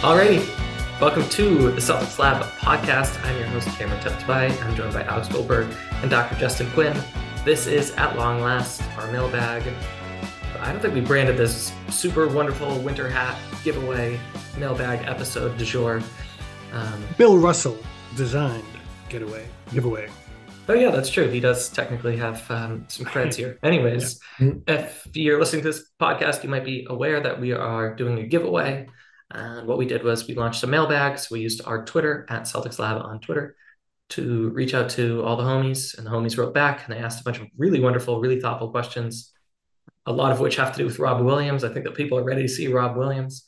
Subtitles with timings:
[0.00, 0.48] Alrighty,
[0.98, 3.22] Welcome to the Celtics Lab podcast.
[3.24, 4.62] I'm your host, Cameron Tabatabaie.
[4.62, 6.36] I'm joined by Alex Goldberg and Dr.
[6.36, 6.98] Justin Quinn.
[7.44, 9.62] This is, at long last, our mailbag.
[10.58, 14.20] I don't think we branded this super wonderful winter hat giveaway
[14.58, 16.02] mailbag episode du jour.
[16.72, 17.78] Um, Bill Russell
[18.14, 18.64] designed
[19.08, 20.08] getaway giveaway.
[20.68, 21.28] Oh yeah, that's true.
[21.28, 23.58] He does technically have um, some creds here.
[23.62, 24.52] Anyways, yeah.
[24.66, 28.26] if you're listening to this podcast, you might be aware that we are doing a
[28.26, 28.86] giveaway.
[29.30, 31.30] And what we did was we launched some mailbags.
[31.30, 33.56] We used our Twitter at Celtics Lab on Twitter
[34.10, 37.20] to reach out to all the homies, and the homies wrote back and they asked
[37.20, 39.32] a bunch of really wonderful, really thoughtful questions,
[40.06, 41.62] a lot of which have to do with Rob Williams.
[41.62, 43.44] I think that people are ready to see Rob Williams.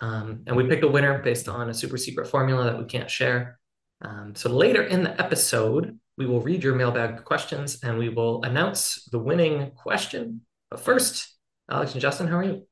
[0.00, 3.10] Um, and we picked a winner based on a super secret formula that we can't
[3.10, 3.58] share.
[4.02, 8.42] Um, so later in the episode, we will read your mailbag questions and we will
[8.44, 10.42] announce the winning question.
[10.70, 11.34] But first,
[11.70, 12.66] Alex and Justin, how are you?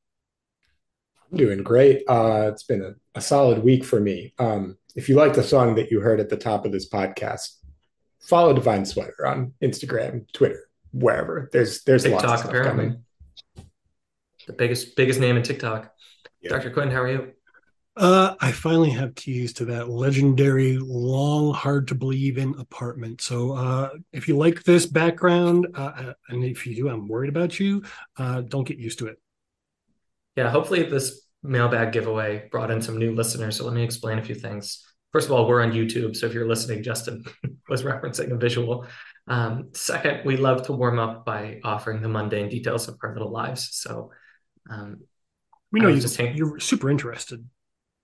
[1.34, 2.04] Doing great.
[2.09, 4.34] Uh, it's been a, a, solid week for me.
[4.38, 7.56] Um, if you like the song that you heard at the top of this podcast,
[8.20, 11.48] follow Divine Sweater on Instagram, Twitter, wherever.
[11.53, 12.84] There's there's TikTok, lots of stuff apparently.
[12.84, 13.04] coming.
[14.47, 15.93] The biggest biggest name in TikTok.
[16.48, 16.70] Dr.
[16.70, 17.32] Quinn, how are you?
[17.97, 23.20] Uh, I finally have keys to that legendary, long, hard to believe in apartment.
[23.20, 27.28] So, uh, if you like this background, uh, uh and if you do, I'm worried
[27.28, 27.82] about you.
[28.16, 29.19] Uh, don't get used to it.
[30.37, 33.56] Yeah, hopefully this mailbag giveaway brought in some new listeners.
[33.56, 34.84] So let me explain a few things.
[35.12, 36.16] First of all, we're on YouTube.
[36.16, 37.25] So if you're listening, Justin
[37.69, 38.87] was referencing a visual.
[39.26, 43.31] Um, second, we love to warm up by offering the mundane details of our little
[43.31, 43.69] lives.
[43.72, 44.10] So
[44.70, 45.00] um,
[45.70, 47.47] we know you just hang- you're super interested.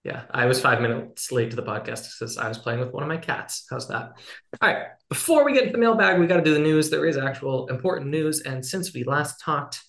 [0.04, 3.02] Yeah, I was five minutes late to the podcast because I was playing with one
[3.02, 3.66] of my cats.
[3.68, 4.12] How's that?
[4.60, 4.86] All right.
[5.08, 6.88] Before we get into the mailbag, we got to do the news.
[6.88, 8.40] There is actual important news.
[8.42, 9.82] And since we last talked,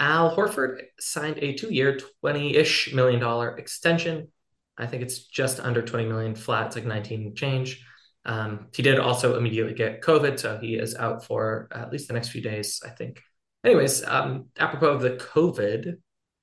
[0.00, 4.28] Al Horford signed a two-year, twenty-ish million dollar extension.
[4.76, 6.66] I think it's just under twenty million flat.
[6.66, 7.84] It's like nineteen change.
[8.24, 12.14] Um, he did also immediately get COVID, so he is out for at least the
[12.14, 13.22] next few days, I think.
[13.64, 15.94] Anyways, um, apropos of the COVID,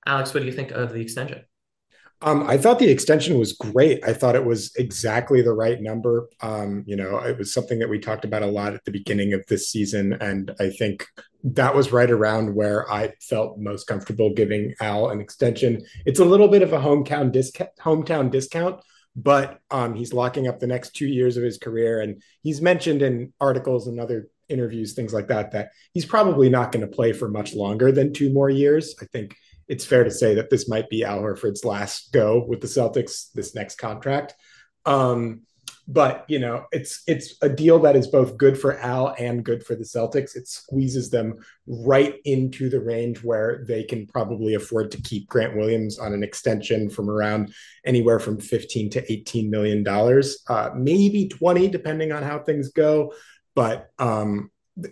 [0.05, 1.43] Alex, what do you think of the extension?
[2.21, 4.03] Um, I thought the extension was great.
[4.03, 6.29] I thought it was exactly the right number.
[6.41, 9.33] Um, you know, it was something that we talked about a lot at the beginning
[9.33, 11.05] of this season, and I think
[11.43, 15.85] that was right around where I felt most comfortable giving Al an extension.
[16.07, 18.81] It's a little bit of a hometown discount, hometown discount,
[19.15, 23.03] but um, he's locking up the next two years of his career, and he's mentioned
[23.03, 27.13] in articles and other interviews, things like that, that he's probably not going to play
[27.13, 28.95] for much longer than two more years.
[29.01, 29.35] I think
[29.67, 33.31] it's fair to say that this might be Al Horford's last go with the Celtics
[33.33, 34.35] this next contract.
[34.85, 35.41] Um,
[35.89, 39.65] but you know, it's it's a deal that is both good for Al and good
[39.65, 40.35] for the Celtics.
[40.35, 45.55] It squeezes them right into the range where they can probably afford to keep Grant
[45.55, 47.53] Williams on an extension from around
[47.85, 53.13] anywhere from 15 to 18 million dollars, uh, maybe 20, depending on how things go.
[53.55, 54.51] But um,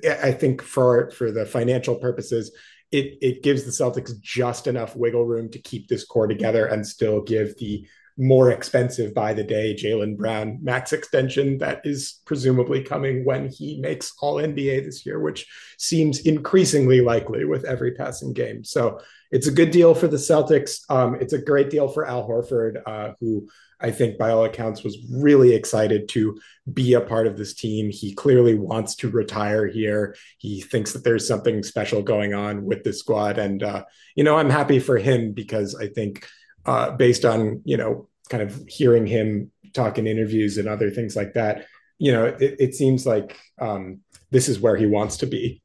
[0.09, 2.55] I think for for the financial purposes,
[2.95, 6.87] it it gives the Celtics just enough wiggle room to keep this core together and
[6.87, 7.85] still give the
[8.17, 13.77] more expensive by the day Jaylen Brown max extension that is presumably coming when he
[13.81, 15.45] makes all NBA this year, which
[15.77, 18.63] seems increasingly likely with every passing game.
[18.63, 19.01] So
[19.31, 20.81] it's a good deal for the Celtics.
[20.89, 23.47] Um, it's a great deal for Al Horford, uh, who
[23.79, 26.39] I think by all accounts was really excited to
[26.71, 27.89] be a part of this team.
[27.89, 30.15] He clearly wants to retire here.
[30.37, 33.37] He thinks that there's something special going on with this squad.
[33.37, 33.83] And, uh,
[34.15, 36.27] you know, I'm happy for him because I think
[36.65, 41.15] uh, based on, you know, kind of hearing him talk in interviews and other things
[41.15, 41.65] like that,
[41.97, 43.99] you know, it, it seems like um,
[44.31, 45.61] this is where he wants to be.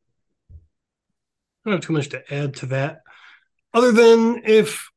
[0.51, 3.03] I don't have too much to add to that,
[3.73, 4.91] other than if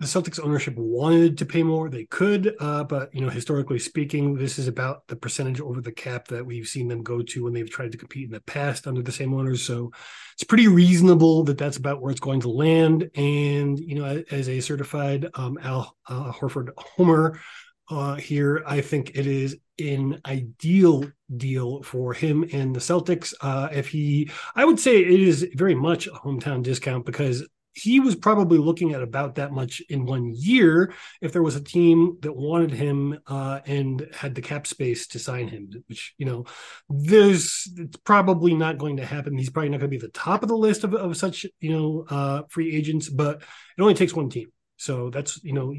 [0.00, 2.56] the Celtics ownership wanted to pay more, they could.
[2.58, 6.44] Uh, but you know, historically speaking, this is about the percentage over the cap that
[6.44, 9.12] we've seen them go to when they've tried to compete in the past under the
[9.12, 9.62] same owners.
[9.62, 9.92] So
[10.34, 13.08] it's pretty reasonable that that's about where it's going to land.
[13.14, 17.40] And you know, as a certified um, Al uh, Horford homer
[17.88, 21.04] uh, here, I think it is an ideal
[21.36, 23.32] deal for him and the Celtics.
[23.40, 28.00] Uh, if he, I would say it is very much a hometown discount because he
[28.00, 32.16] was probably looking at about that much in one year if there was a team
[32.20, 36.44] that wanted him uh, and had the cap space to sign him which you know
[36.88, 39.36] there's it's probably not going to happen.
[39.36, 41.72] He's probably not going to be the top of the list of, of such you
[41.72, 43.42] know uh, free agents but
[43.76, 44.48] it only takes one team.
[44.76, 45.74] So that's you know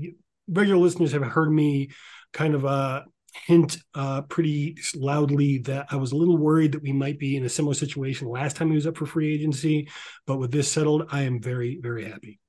[0.48, 1.90] regular listeners have heard me
[2.34, 3.02] kind of uh
[3.46, 7.46] hint uh, pretty loudly that I was a little worried that we might be in
[7.46, 9.90] a similar situation last time he was up for free agency.
[10.26, 12.40] But with this settled, I am very, very happy.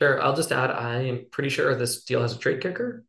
[0.00, 0.20] Sure.
[0.20, 3.04] I'll just add I am pretty sure this deal has a trade kicker.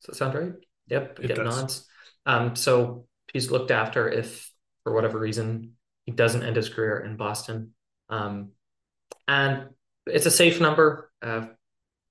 [0.00, 0.52] Does that sound right?
[0.88, 1.20] Yep.
[1.22, 1.56] It get does.
[1.56, 1.86] nods.
[2.26, 4.50] Um, so he's looked after if,
[4.82, 5.72] for whatever reason,
[6.04, 7.74] he doesn't end his career in Boston.
[8.08, 8.50] Um,
[9.26, 9.68] and
[10.06, 11.10] it's a safe number.
[11.22, 11.46] Uh,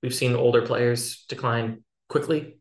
[0.01, 2.56] we've seen older players decline quickly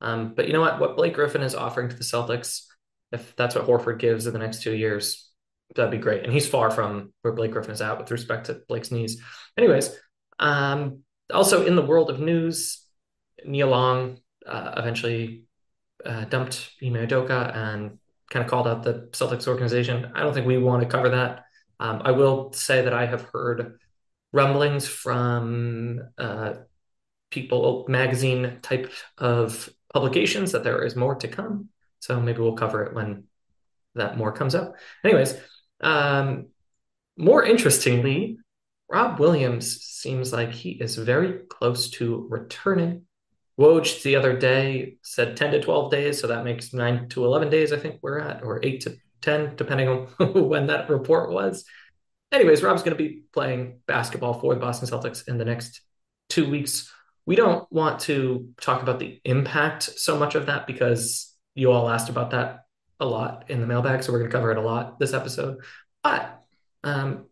[0.00, 0.80] um, but you know what?
[0.80, 2.66] What Blake Griffin is offering to the Celtics,
[3.12, 5.30] if that's what Horford gives in the next two years,
[5.74, 6.24] that'd be great.
[6.24, 9.22] And he's far from where Blake Griffin is at with respect to Blake's knees.
[9.56, 9.94] Anyways,
[10.38, 11.00] um,
[11.32, 12.84] also in the world of news,
[13.44, 15.44] Nia Long uh, eventually
[16.04, 17.98] uh, dumped Ime Udoka and
[18.30, 20.12] kind of called out the Celtics organization.
[20.14, 21.44] I don't think we want to cover that.
[21.78, 23.78] Um, I will say that I have heard
[24.32, 26.54] rumblings from uh,
[27.30, 31.68] people magazine type of publications that there is more to come.
[32.00, 33.24] So maybe we'll cover it when
[33.94, 34.76] that more comes up.
[35.04, 35.36] Anyways,
[35.80, 36.48] um,
[37.16, 38.38] more interestingly,
[38.88, 43.02] Rob Williams seems like he is very close to returning.
[43.58, 47.50] Woj the other day said 10 to 12 days, so that makes 9 to 11
[47.50, 50.06] days, I think we're at, or 8 to 10, depending on
[50.48, 51.64] when that report was.
[52.32, 55.82] Anyways, Rob's going to be playing basketball for the Boston Celtics in the next
[56.28, 56.90] two weeks
[57.30, 61.88] we don't want to talk about the impact so much of that because you all
[61.88, 62.64] asked about that
[62.98, 64.02] a lot in the mailbag.
[64.02, 65.58] So we're going to cover it a lot this episode.
[66.02, 66.42] But
[66.82, 67.26] um,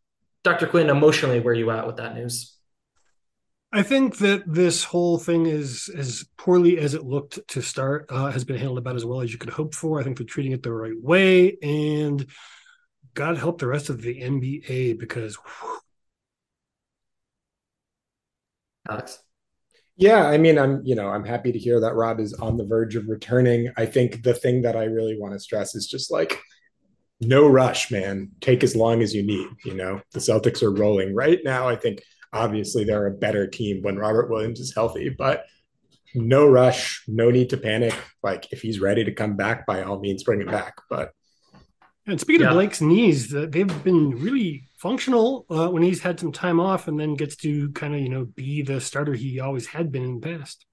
[0.44, 0.68] Dr.
[0.68, 2.56] Quinn, emotionally, where are you at with that news?
[3.72, 8.30] I think that this whole thing is as poorly as it looked to start uh,
[8.30, 9.98] has been handled about as well as you could hope for.
[9.98, 12.24] I think they're treating it the right way, and
[13.14, 15.34] God help the rest of the NBA because.
[15.34, 15.78] Whew.
[18.88, 19.24] Alex.
[19.98, 22.64] Yeah, I mean, I'm you know I'm happy to hear that Rob is on the
[22.64, 23.70] verge of returning.
[23.76, 26.40] I think the thing that I really want to stress is just like
[27.20, 28.30] no rush, man.
[28.40, 29.48] Take as long as you need.
[29.64, 31.68] You know, the Celtics are rolling right now.
[31.68, 32.00] I think
[32.32, 35.46] obviously they're a better team when Robert Williams is healthy, but
[36.14, 37.94] no rush, no need to panic.
[38.22, 40.74] Like if he's ready to come back, by all means, bring him back.
[40.88, 41.10] But
[42.08, 42.49] and speaking yeah.
[42.49, 46.99] of Blake's knees, they've been really functional uh, when he's had some time off and
[46.99, 50.20] then gets to kind of, you know, be the starter he always had been in
[50.20, 50.64] the past.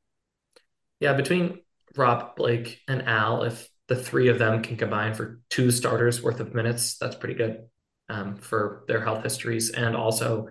[0.99, 1.59] Yeah, between
[1.95, 6.39] Rob, Blake, and Al, if the three of them can combine for two starters worth
[6.39, 7.65] of minutes, that's pretty good
[8.09, 9.71] um, for their health histories.
[9.71, 10.47] And also,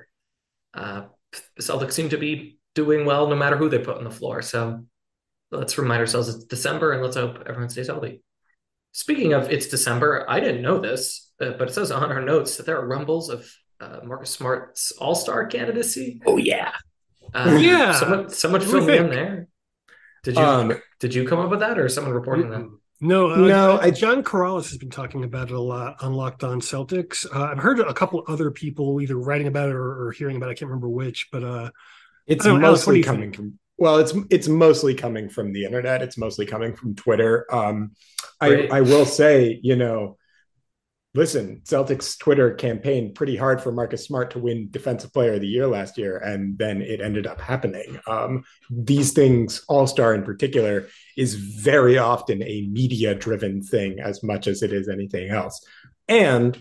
[0.74, 1.04] uh,
[1.56, 4.42] the Celtics seem to be doing well no matter who they put on the floor.
[4.42, 4.84] So
[5.50, 8.22] let's remind ourselves it's December and let's hope everyone stays healthy.
[8.94, 12.56] Speaking of it's December, I didn't know this, uh, but it says on our notes
[12.56, 16.22] that there are rumbles of uh, Marcus Smart's All Star candidacy.
[16.24, 16.70] Oh yeah,
[17.34, 17.92] uh, yeah.
[17.92, 19.48] Someone, someone fill me in there.
[20.22, 22.70] Did you um, did you come up with that, or someone reporting that?
[23.00, 23.78] No, uh, no.
[23.80, 27.26] I, John Karalis has been talking about it a lot on Locked On Celtics.
[27.34, 30.50] Uh, I've heard a couple other people either writing about it or, or hearing about
[30.50, 30.52] it.
[30.52, 31.70] I can't remember which, but uh,
[32.28, 36.00] it's mostly coming from well, it's it's mostly coming from the internet.
[36.00, 37.44] It's mostly coming from Twitter.
[37.54, 37.90] Um,
[38.40, 40.16] I, I will say, you know,
[41.14, 45.48] listen, Celtics Twitter campaigned pretty hard for Marcus Smart to win Defensive Player of the
[45.48, 48.00] Year last year, and then it ended up happening.
[48.06, 50.88] Um, these things, All Star in particular,
[51.18, 55.62] is very often a media driven thing as much as it is anything else.
[56.08, 56.58] And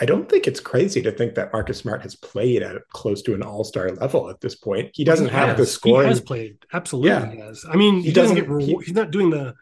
[0.00, 3.34] I don't think it's crazy to think that Marcus Smart has played at close to
[3.34, 4.90] an all star level at this point.
[4.94, 6.06] He doesn't he have the scoring.
[6.06, 6.56] He has played.
[6.72, 7.30] Absolutely, yeah.
[7.30, 7.66] he has.
[7.68, 8.54] I mean, he, he doesn't, doesn't, get.
[8.54, 9.54] Re- he, he's not doing the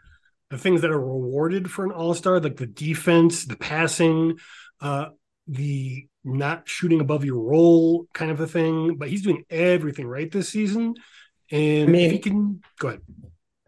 [0.50, 4.38] the things that are rewarded for an all star, like the defense, the passing,
[4.80, 5.06] uh,
[5.48, 8.96] the not shooting above your role kind of a thing.
[8.96, 10.94] But he's doing everything right this season.
[11.50, 13.00] And I mean, he can go ahead.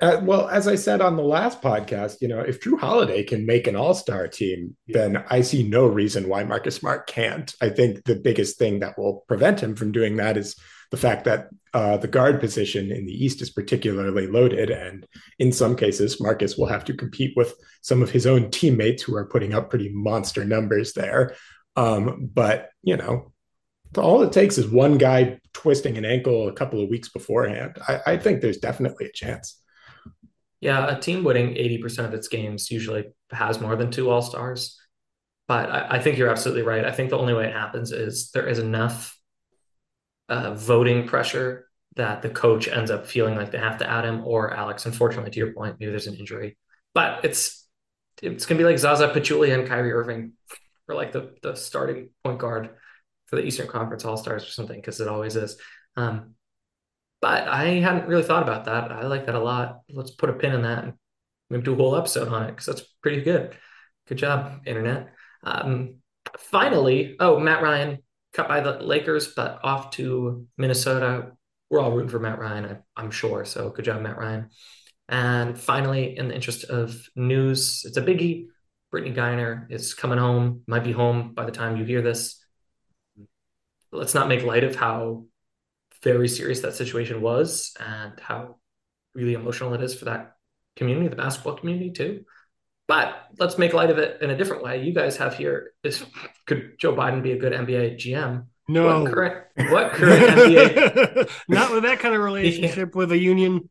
[0.01, 3.45] Uh, well, as I said on the last podcast, you know, if Jrue Holiday can
[3.45, 7.55] make an All Star team, then I see no reason why Marcus Smart can't.
[7.61, 10.57] I think the biggest thing that will prevent him from doing that is
[10.91, 15.07] the fact that uh, the guard position in the East is particularly loaded, and
[15.39, 19.15] in some cases, Marcus will have to compete with some of his own teammates who
[19.17, 21.37] are putting up pretty monster numbers there.
[21.77, 23.33] Um, but you know,
[23.99, 27.77] all it takes is one guy twisting an ankle a couple of weeks beforehand.
[27.87, 29.61] I, I think there's definitely a chance.
[30.61, 34.79] Yeah, a team winning 80% of its games usually has more than two All Stars.
[35.49, 36.85] But I, I, think you're absolutely right.
[36.85, 39.19] I think the only way it happens is there is enough
[40.29, 44.23] uh, voting pressure that the coach ends up feeling like they have to add him
[44.25, 44.87] or Alex.
[44.87, 46.57] Unfortunately, to your point, maybe there's an injury.
[46.95, 47.67] But it's
[48.23, 50.33] it's gonna be like Zaza Pachulia and Kyrie Irving
[50.87, 52.71] for like the the starting point guard
[53.27, 55.57] for the Eastern Conference All Stars or something, because it always is.
[55.97, 56.35] Um,
[57.21, 58.91] but I hadn't really thought about that.
[58.91, 59.81] I like that a lot.
[59.91, 60.95] Let's put a pin in that and
[61.51, 63.57] maybe do a whole episode on it because that's pretty good.
[64.09, 65.13] Good job, internet.
[65.45, 65.97] Um,
[66.39, 67.99] finally, oh, Matt Ryan
[68.33, 71.33] cut by the Lakers, but off to Minnesota.
[71.69, 73.45] We're all rooting for Matt Ryan, I, am sure.
[73.45, 74.51] So good job, Matt Ryan.
[75.09, 78.47] And finally, in the interest of news, it's a biggie.
[78.93, 82.45] Brittney Griner is coming home, might be home by the time you hear this.
[83.93, 85.27] Let's not make light of how
[86.03, 88.57] very serious that situation was and how
[89.15, 90.37] really emotional it is for that
[90.77, 92.25] community, the basketball community too.
[92.89, 94.83] But let's make light of it in a different way.
[94.83, 96.05] You guys have here is
[96.47, 98.47] could Joe Biden be a good NBA GM?
[98.67, 99.03] No.
[99.03, 101.31] What current, what current NBA?
[101.49, 103.69] Not with that kind of relationship with a union.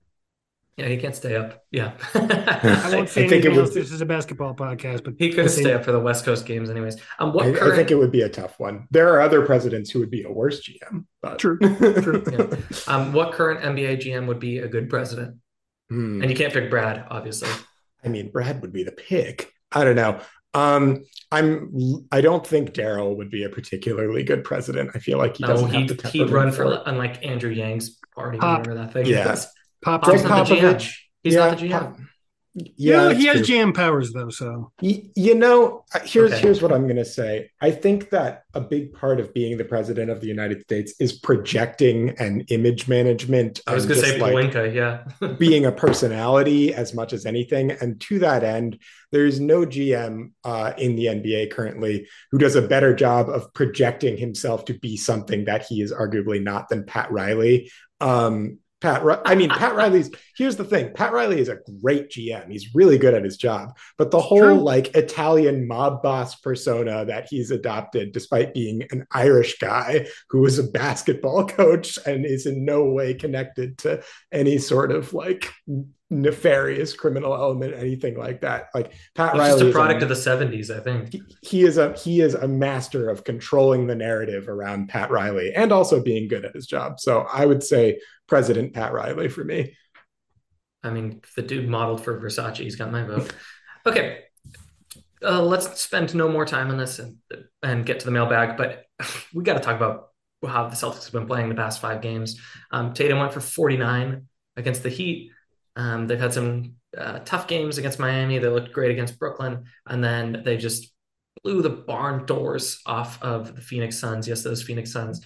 [0.80, 1.62] Yeah, he can't stay up.
[1.72, 1.92] Yeah.
[2.16, 3.74] I won't say I anything else.
[3.74, 6.70] This is a basketball podcast, but he could stay up for the West Coast games,
[6.70, 6.96] anyways.
[7.20, 7.74] Um, what I, current...
[7.74, 8.88] I, think it would be a tough one.
[8.90, 11.04] There are other presidents who would be a worse GM.
[11.22, 11.38] But...
[11.38, 11.60] True.
[12.02, 12.24] True.
[12.32, 12.56] yeah.
[12.88, 15.36] um, what current NBA GM would be a good president?
[15.90, 16.22] Hmm.
[16.22, 17.50] And you can't pick Brad, obviously.
[18.06, 19.52] I mean, Brad would be the pick.
[19.74, 20.22] I don't know.
[20.54, 22.08] Um, I'm.
[22.12, 24.92] I don't think Daryl would be a particularly good president.
[24.96, 25.72] I feel like he doesn't.
[25.72, 28.60] No, he'd, he'd run for, for unlike Andrew Yang's party, Pop.
[28.60, 29.34] whatever that thing yeah.
[29.34, 29.48] is.
[29.82, 30.94] Pop, Pop's not the GM.
[31.24, 31.72] He's yeah, not the GM.
[31.72, 32.00] Pop.
[32.76, 34.30] Yeah, he has GM powers though.
[34.30, 36.42] So you, you know, uh, here's okay.
[36.42, 37.52] here's what I'm going to say.
[37.62, 41.14] I think that a big part of being the president of the United States is
[41.14, 43.62] projecting and image management.
[43.68, 45.04] I was going to say like yeah,
[45.38, 47.72] being a personality as much as anything.
[47.72, 48.80] And to that end,
[49.12, 53.54] there is no GM uh, in the NBA currently who does a better job of
[53.54, 57.72] projecting himself to be something that he is arguably not than Pat Riley.
[58.02, 60.10] Um, Pat, I mean, Pat Riley's.
[60.38, 62.50] Here's the thing: Pat Riley is a great GM.
[62.50, 63.78] He's really good at his job.
[63.98, 64.54] But the whole True.
[64.54, 70.60] like Italian mob boss persona that he's adopted, despite being an Irish guy who is
[70.60, 75.52] a basketball coach and is in no way connected to any sort of like
[76.10, 78.70] nefarious criminal element, anything like that.
[78.74, 81.12] Like Pat He's Riley, just a product a, of the '70s, I think.
[81.12, 85.54] He, he, is a he is a master of controlling the narrative around Pat Riley
[85.54, 87.00] and also being good at his job.
[87.00, 89.76] So I would say President Pat Riley for me.
[90.84, 92.58] I mean, the dude modeled for Versace.
[92.58, 93.34] He's got my vote.
[93.86, 94.20] Okay,
[95.24, 97.18] uh, let's spend no more time on this and
[97.62, 98.56] and get to the mailbag.
[98.58, 98.86] But
[99.34, 100.10] we got to talk about
[100.46, 102.40] how the Celtics have been playing the past five games.
[102.72, 105.32] Um, Tatum went for 49 against the Heat.
[105.76, 108.38] Um, they've had some uh, tough games against Miami.
[108.38, 110.94] They looked great against Brooklyn, and then they just
[111.44, 114.28] blew the barn doors off of the Phoenix Suns.
[114.28, 115.26] Yes, those Phoenix Suns.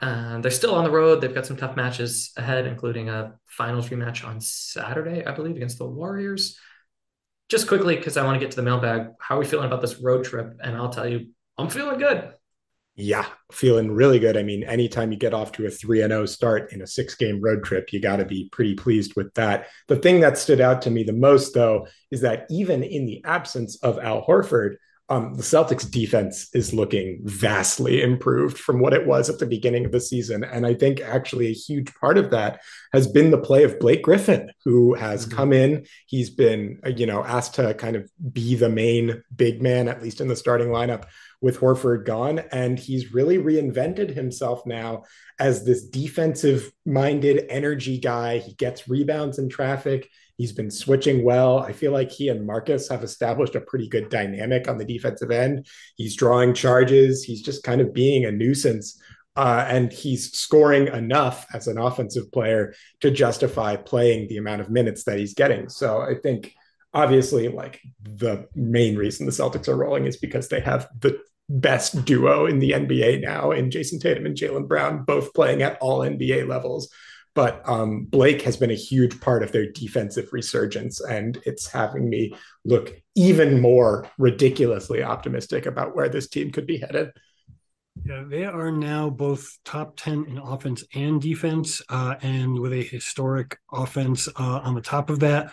[0.00, 1.20] Uh, they're still on the road.
[1.20, 5.78] They've got some tough matches ahead, including a finals rematch on Saturday, I believe, against
[5.78, 6.58] the Warriors.
[7.48, 9.80] Just quickly, because I want to get to the mailbag, how are we feeling about
[9.80, 10.58] this road trip?
[10.62, 12.34] And I'll tell you, I'm feeling good.
[12.96, 14.36] Yeah, feeling really good.
[14.36, 17.16] I mean, anytime you get off to a 3 and 0 start in a six
[17.16, 19.66] game road trip, you got to be pretty pleased with that.
[19.88, 23.24] The thing that stood out to me the most, though, is that even in the
[23.24, 24.76] absence of Al Horford,
[25.10, 29.84] um, the Celtics defense is looking vastly improved from what it was at the beginning
[29.84, 30.42] of the season.
[30.44, 32.60] And I think actually a huge part of that
[32.94, 35.36] has been the play of Blake Griffin, who has mm-hmm.
[35.36, 35.86] come in.
[36.06, 40.02] He's been, uh, you know, asked to kind of be the main big man, at
[40.02, 41.04] least in the starting lineup
[41.42, 42.38] with Horford gone.
[42.50, 45.02] And he's really reinvented himself now
[45.38, 48.38] as this defensive minded energy guy.
[48.38, 50.08] He gets rebounds in traffic.
[50.36, 51.58] He's been switching well.
[51.58, 55.30] I feel like he and Marcus have established a pretty good dynamic on the defensive
[55.30, 55.66] end.
[55.96, 57.22] He's drawing charges.
[57.22, 59.00] He's just kind of being a nuisance.
[59.36, 64.70] Uh, and he's scoring enough as an offensive player to justify playing the amount of
[64.70, 65.68] minutes that he's getting.
[65.68, 66.54] So I think
[66.92, 72.04] obviously like the main reason the Celtics are rolling is because they have the best
[72.04, 76.00] duo in the NBA now in Jayson Tatum and Jaylen Brown, both playing at all
[76.00, 76.88] NBA levels.
[77.34, 82.08] But um, Blake has been a huge part of their defensive resurgence, and it's having
[82.08, 82.32] me
[82.64, 87.10] look even more ridiculously optimistic about where this team could be headed.
[88.04, 92.82] Yeah, they are now both top 10 in offense and defense, uh, and with a
[92.82, 95.52] historic offense uh, on the top of that.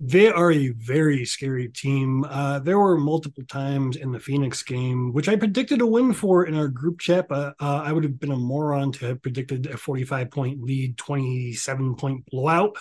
[0.00, 2.24] They are a very scary team.
[2.24, 6.44] Uh, there were multiple times in the Phoenix game, which I predicted a win for
[6.44, 9.66] in our group chat, but uh, I would have been a moron to have predicted
[9.66, 12.76] a 45 point lead, 27 point blowout.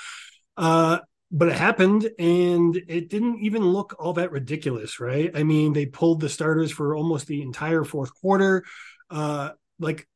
[0.57, 0.99] Uh,
[1.31, 5.31] but it happened and it didn't even look all that ridiculous, right?
[5.35, 8.63] I mean, they pulled the starters for almost the entire fourth quarter.
[9.09, 10.07] Uh, like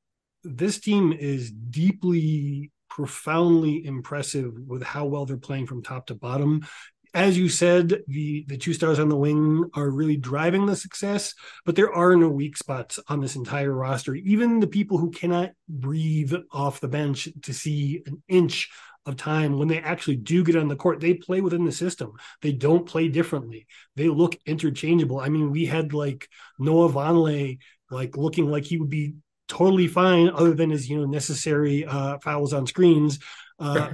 [0.44, 6.66] this team is deeply profoundly impressive with how well they're playing from top to bottom.
[7.14, 11.36] As you said, the the two stars on the wing are really driving the success,
[11.64, 14.16] but there are no weak spots on this entire roster.
[14.16, 18.68] Even the people who cannot breathe off the bench to see an inch
[19.06, 22.14] of time when they actually do get on the court, they play within the system.
[22.42, 23.68] They don't play differently.
[23.96, 25.20] They look interchangeable.
[25.20, 26.28] I mean, we had like
[26.58, 27.60] Noah Vonleh
[27.92, 29.14] like looking like he would be
[29.48, 33.20] totally fine other than his you know necessary uh, fouls on screens.
[33.60, 33.92] Uh,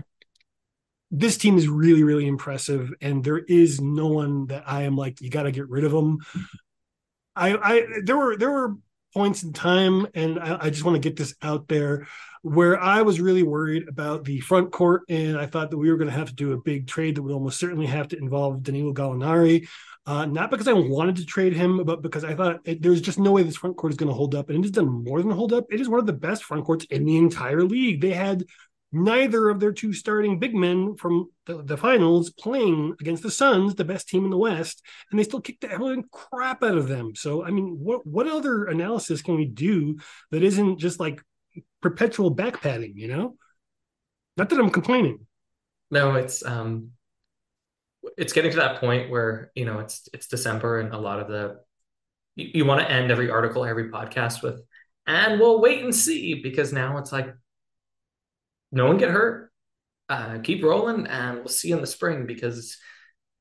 [1.12, 5.22] this team is really really impressive, and there is no one that I am like
[5.22, 6.20] you got to get rid of them.
[7.36, 8.76] I, I there were there were
[9.14, 12.08] points in time, and I, I just want to get this out there
[12.44, 15.98] where I was really worried about the front court, and I thought that we were
[15.98, 18.64] going to have to do a big trade that would almost certainly have to involve
[18.64, 19.68] Danilo Gallinari.
[20.06, 23.18] Uh, not because I wanted to trade him, but because I thought it, there's just
[23.18, 24.50] no way this front court is going to hold up.
[24.50, 25.68] And it has done more than hold up.
[25.72, 28.02] It is one of the best front courts in the entire league.
[28.02, 28.44] They had
[28.92, 33.74] neither of their two starting big men from the, the, finals playing against the Suns,
[33.76, 36.90] the best team in the West, and they still kicked the hell crap out of
[36.90, 37.16] them.
[37.16, 39.98] So, I mean, what what other analysis can we do
[40.32, 41.24] that isn't just like
[41.84, 42.94] perpetual back padding?
[42.96, 43.36] You know,
[44.38, 45.28] not that I'm complaining.
[45.92, 46.92] No, it's um,
[48.18, 51.28] it's getting to that point where you know it's it's December and a lot of
[51.28, 51.60] the
[52.36, 54.62] you, you want to end every article, every podcast with,
[55.06, 57.36] and we'll wait and see because now it's like
[58.72, 59.52] no one get hurt,
[60.10, 62.78] uh, keep rolling, and we'll see in the spring because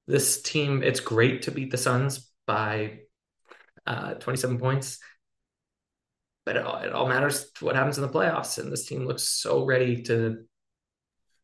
[0.07, 2.99] this team it's great to beat the Suns by
[3.87, 4.99] uh, 27 points.
[6.45, 9.23] But it all, it all matters what happens in the playoffs, and this team looks
[9.23, 10.39] so ready to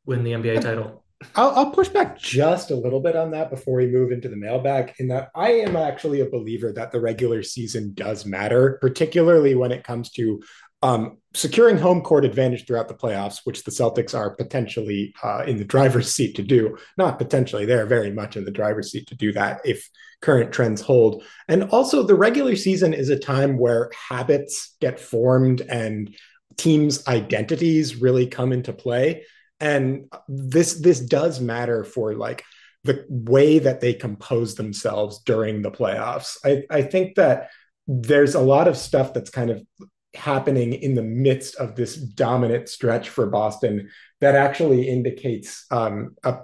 [0.04, 1.04] win the NBA title.
[1.34, 4.36] I'll, I'll, push back just a little bit on that before we move into the
[4.36, 4.94] mailbag.
[4.98, 9.72] In that, I am actually a believer that the regular season does matter, particularly when
[9.72, 10.40] it comes to
[10.82, 15.56] um, securing home court advantage throughout the playoffs, which the Celtics are potentially uh, in
[15.56, 16.76] the driver's seat to do.
[16.96, 19.88] Not potentially, they're very much in the driver's seat to do that if
[20.20, 21.24] current trends hold.
[21.48, 26.14] And also, the regular season is a time where habits get formed and
[26.56, 29.24] teams' identities really come into play
[29.60, 32.44] and this this does matter for like
[32.84, 37.50] the way that they compose themselves during the playoffs i i think that
[37.86, 39.62] there's a lot of stuff that's kind of
[40.14, 43.90] happening in the midst of this dominant stretch for Boston
[44.20, 46.34] that actually indicates um, a,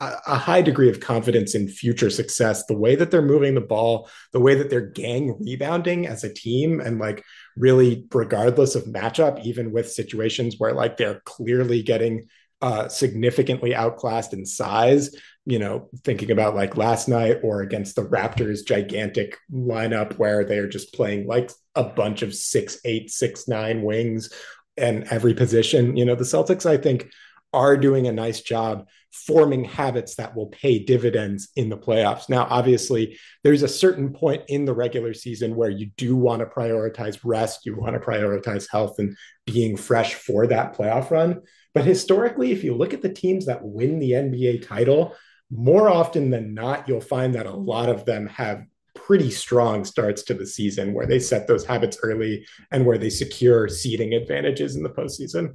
[0.00, 2.64] a, high degree of confidence in future success.
[2.66, 6.32] The way that they're moving the ball, the way that they're gang rebounding as a
[6.32, 7.22] team, and like
[7.56, 12.26] really, regardless of matchup, even with situations where like they're clearly getting
[12.62, 15.14] uh, significantly outclassed in size.
[15.50, 20.58] You know, thinking about like last night or against the Raptors' gigantic lineup where they
[20.58, 24.32] are just playing like a bunch of six, eight, six, nine wings
[24.76, 25.96] and every position.
[25.96, 27.10] You know, the Celtics, I think,
[27.52, 32.28] are doing a nice job forming habits that will pay dividends in the playoffs.
[32.28, 36.46] Now, obviously, there's a certain point in the regular season where you do want to
[36.46, 41.42] prioritize rest, you want to prioritize health and being fresh for that playoff run.
[41.74, 45.16] But historically, if you look at the teams that win the NBA title,
[45.50, 50.22] more often than not, you'll find that a lot of them have pretty strong starts
[50.22, 54.76] to the season where they set those habits early and where they secure seeding advantages
[54.76, 55.54] in the postseason.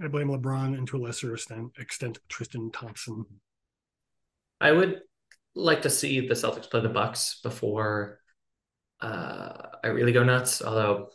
[0.00, 3.24] I blame LeBron and to a lesser extent, extent Tristan Thompson.
[4.60, 5.00] I would
[5.54, 8.20] like to see the Celtics play the Bucks before
[9.00, 10.62] uh, I really go nuts.
[10.62, 11.08] Although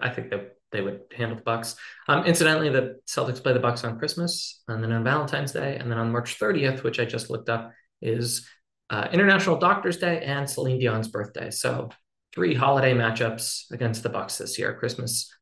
[0.00, 1.76] I think that they would handle the Bucks.
[2.08, 5.90] Um, incidentally, the Celtics play the Bucks on Christmas, and then on Valentine's Day, and
[5.90, 8.46] then on March 30th, which I just looked up, is
[8.90, 11.50] uh, International Doctors Day and Celine Dion's birthday.
[11.50, 11.90] So
[12.34, 15.32] three holiday matchups against the Bucks this year: Christmas,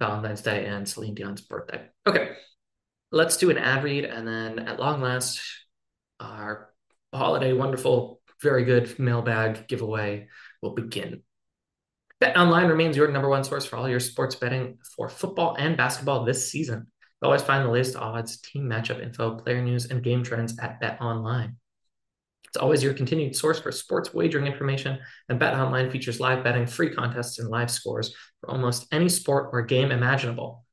[0.00, 1.86] Valentine's Day, and Celine Dion's birthday.
[2.06, 2.32] Okay,
[3.10, 5.40] let's do an ad read, and then at long last,
[6.20, 6.70] our
[7.12, 10.28] holiday wonderful, very good mailbag giveaway
[10.60, 11.22] will begin.
[12.22, 15.76] Bet Online remains your number one source for all your sports betting for football and
[15.76, 16.86] basketball this season.
[17.20, 20.78] You always find the latest odds, team matchup info, player news, and game trends at
[20.78, 21.56] Bet Online.
[22.46, 26.64] It's always your continued source for sports wagering information, and Bet Online features live betting,
[26.64, 30.64] free contests, and live scores for almost any sport or game imaginable.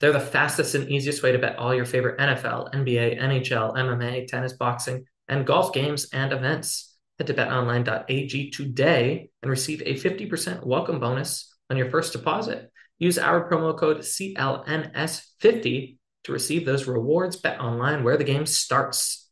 [0.00, 4.26] They're the fastest and easiest way to bet all your favorite NFL, NBA, NHL, MMA,
[4.26, 6.89] tennis, boxing, and golf games and events.
[7.20, 12.72] Head to betonline.ag today and receive a 50% welcome bonus on your first deposit.
[12.98, 17.36] Use our promo code CLNS50 to receive those rewards.
[17.36, 19.28] Bet online where the game starts.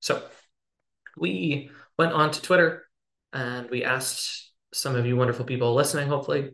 [0.00, 0.22] So,
[1.16, 2.84] we went on to Twitter
[3.32, 6.50] and we asked some of you wonderful people listening, hopefully,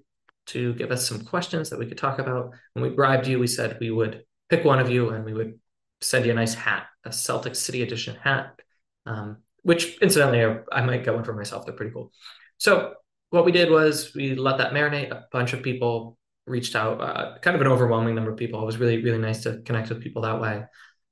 [0.46, 2.53] to give us some questions that we could talk about.
[2.74, 5.59] When we bribed you, we said we would pick one of you and we would
[6.01, 8.61] send you a nice hat, a Celtic City Edition hat,
[9.05, 11.66] um, which incidentally, I, might get one for myself.
[11.66, 12.11] They're pretty cool.
[12.57, 12.94] So,
[13.28, 15.11] what we did was we let that marinate.
[15.11, 18.62] A bunch of people reached out, uh, kind of an overwhelming number of people.
[18.62, 20.64] It was really, really nice to connect with people that way.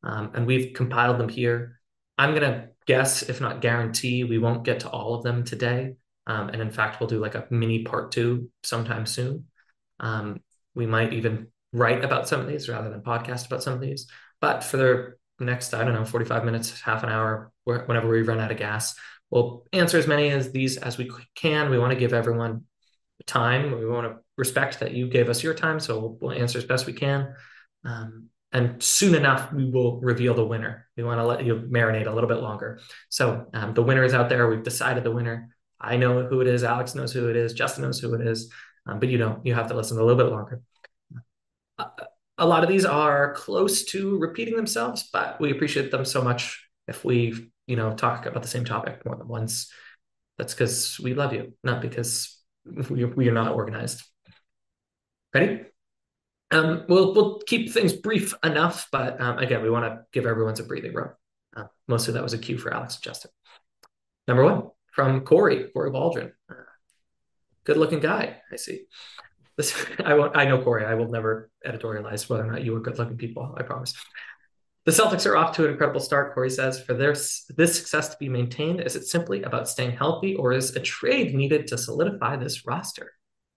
[0.03, 1.81] Um, and we've compiled them here.
[2.16, 5.97] I'm to guess, if not guarantee, we won't get to all of them today.
[6.27, 9.49] Um, and in fact, we'll do like a mini part two sometime soon.
[10.01, 10.40] Um,
[10.75, 14.07] we might even write about some of these rather than podcast about some of these.
[14.40, 18.40] But for the next, I don't know, 45 minutes, half an hour, whenever we run
[18.40, 18.94] out of gas,
[19.31, 21.70] we'll answer as many of these as we can.
[21.70, 22.64] We want to give everyone
[23.27, 23.79] time.
[23.79, 25.81] We want to respect that you gave us your time.
[25.81, 27.35] So we'll answer as best we can.
[27.85, 32.07] Um, and soon enough we will reveal the winner we want to let you marinate
[32.07, 35.49] a little bit longer so um, the winner is out there we've decided the winner
[35.81, 38.53] i know who it is alex knows who it is justin knows who it is
[38.87, 40.62] um, but you don't you have to listen a little bit longer
[41.79, 41.88] uh,
[42.38, 46.66] a lot of these are close to repeating themselves but we appreciate them so much
[46.88, 49.72] if we you know talk about the same topic more than once
[50.38, 52.38] that's because we love you not because
[52.90, 54.03] we, we are not organized
[55.35, 55.66] ready
[56.51, 60.55] um, we'll we'll keep things brief enough, but um, again, we want to give everyone
[60.55, 61.11] some breathing room.
[61.57, 63.31] Uh, mostly that was a cue for Alex and Justin.
[64.29, 66.33] Number one from Corey, Corey Waldron.
[66.49, 66.55] Uh,
[67.64, 68.85] good looking guy, I see.
[69.57, 70.37] This I won't.
[70.37, 70.85] I know Corey.
[70.85, 73.55] I will never editorialize whether or not you are good looking people.
[73.57, 73.95] I promise.
[74.85, 76.81] The Celtics are off to an incredible start, Corey says.
[76.81, 80.77] For this, this success to be maintained, is it simply about staying healthy, or is
[80.77, 83.11] a trade needed to solidify this roster?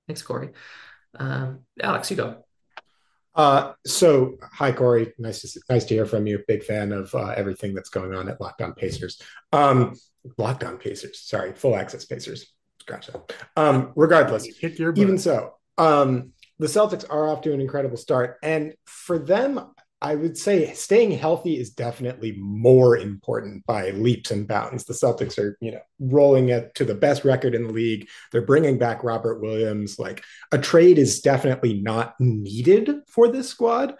[0.08, 0.50] Thanks, Corey.
[1.20, 2.44] Um, Alex, you go.
[3.36, 6.44] Uh, so, hi Corey, nice to nice to hear from you.
[6.48, 9.22] Big fan of uh, everything that's going on at Lockdown Pacers.
[9.54, 9.94] Um,
[10.38, 12.52] Locked On Pacers, sorry, Full Access Pacers.
[12.82, 13.34] Scratch that.
[13.56, 19.18] Um, regardless, even so, um, the Celtics are off to an incredible start, and for
[19.18, 24.86] them, I would say staying healthy is definitely more important by leaps and bounds.
[24.86, 28.08] The Celtics are, you know, rolling it to the best record in the league.
[28.32, 30.00] They're bringing back Robert Williams.
[30.00, 33.96] Like a trade is definitely not needed for this squad.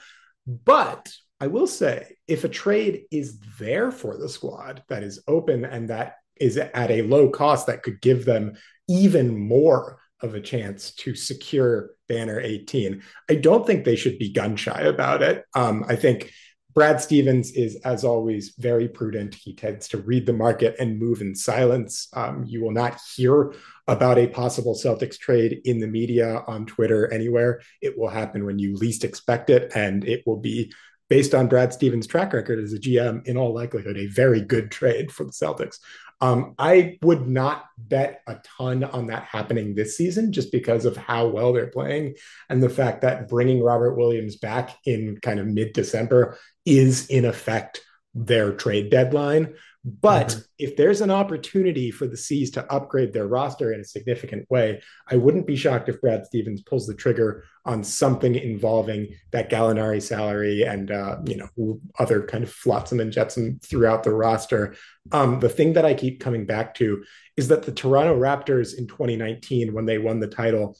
[0.48, 1.12] But
[1.42, 5.90] I will say, if a trade is there for the squad that is open and
[5.90, 8.54] that is at a low cost that could give them
[8.88, 13.02] even more of a chance to secure banner 18.
[13.30, 15.46] I don't think they should be gun shy about it.
[15.56, 16.32] Um, I think
[16.76, 19.36] Brad Stevens is, as always, very prudent.
[19.36, 22.08] He tends to read the market and move in silence.
[22.14, 23.54] Um, you will not hear
[23.88, 27.62] about a possible Celtics trade in the media, on Twitter, anywhere.
[27.82, 30.72] It will happen when you least expect it, and it will be
[31.10, 34.70] based on Brad Stevens' track record as a GM, in all likelihood, a very good
[34.70, 35.80] trade for the Celtics.
[36.22, 40.98] Um, I would not bet a ton on that happening this season just because of
[40.98, 42.16] how well they're playing
[42.50, 47.24] and the fact that bringing Robert Williams back in kind of mid December is, in
[47.24, 47.82] effect,
[48.14, 49.56] their trade deadline.
[49.86, 50.40] But mm-hmm.
[50.58, 54.82] if there's an opportunity for the C's to upgrade their roster in a significant way,
[55.08, 60.02] I wouldn't be shocked if Brad Stevens pulls the trigger on something involving that Gallinari
[60.02, 64.76] salary and uh, you know other kind of flotsam and jetsam throughout the roster.
[65.14, 67.04] Um, the thing that I keep coming back to
[67.38, 70.78] is that the Toronto Raptors in 2019, when they won the title,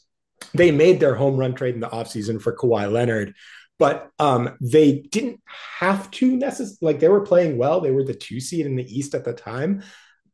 [0.54, 3.34] they made their home run trade in the offseason for Kawhi Leonard
[3.80, 5.42] but um, they didn't
[5.80, 7.82] have to necessarily like they were playing well.
[7.82, 9.82] They were the two seed in the East at the time,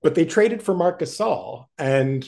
[0.01, 2.27] but they traded for Marc Gasol and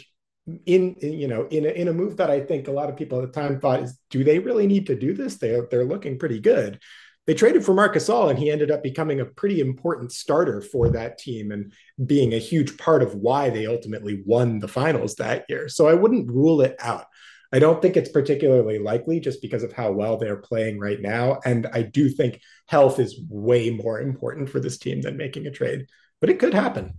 [0.66, 2.96] in, in you know in a, in a move that I think a lot of
[2.96, 5.36] people at the time thought is do they really need to do this?
[5.36, 6.80] They they're looking pretty good.
[7.26, 10.90] They traded for Marc Gasol and he ended up becoming a pretty important starter for
[10.92, 11.74] that team and
[12.06, 15.68] being a huge part of why they ultimately won the finals that year.
[15.68, 17.08] So I wouldn't rule it out.
[17.54, 21.40] I don't think it's particularly likely just because of how well they're playing right now.
[21.46, 25.52] And I do think health is way more important for this team than making a
[25.52, 25.88] trade,
[26.20, 26.94] but it could happen.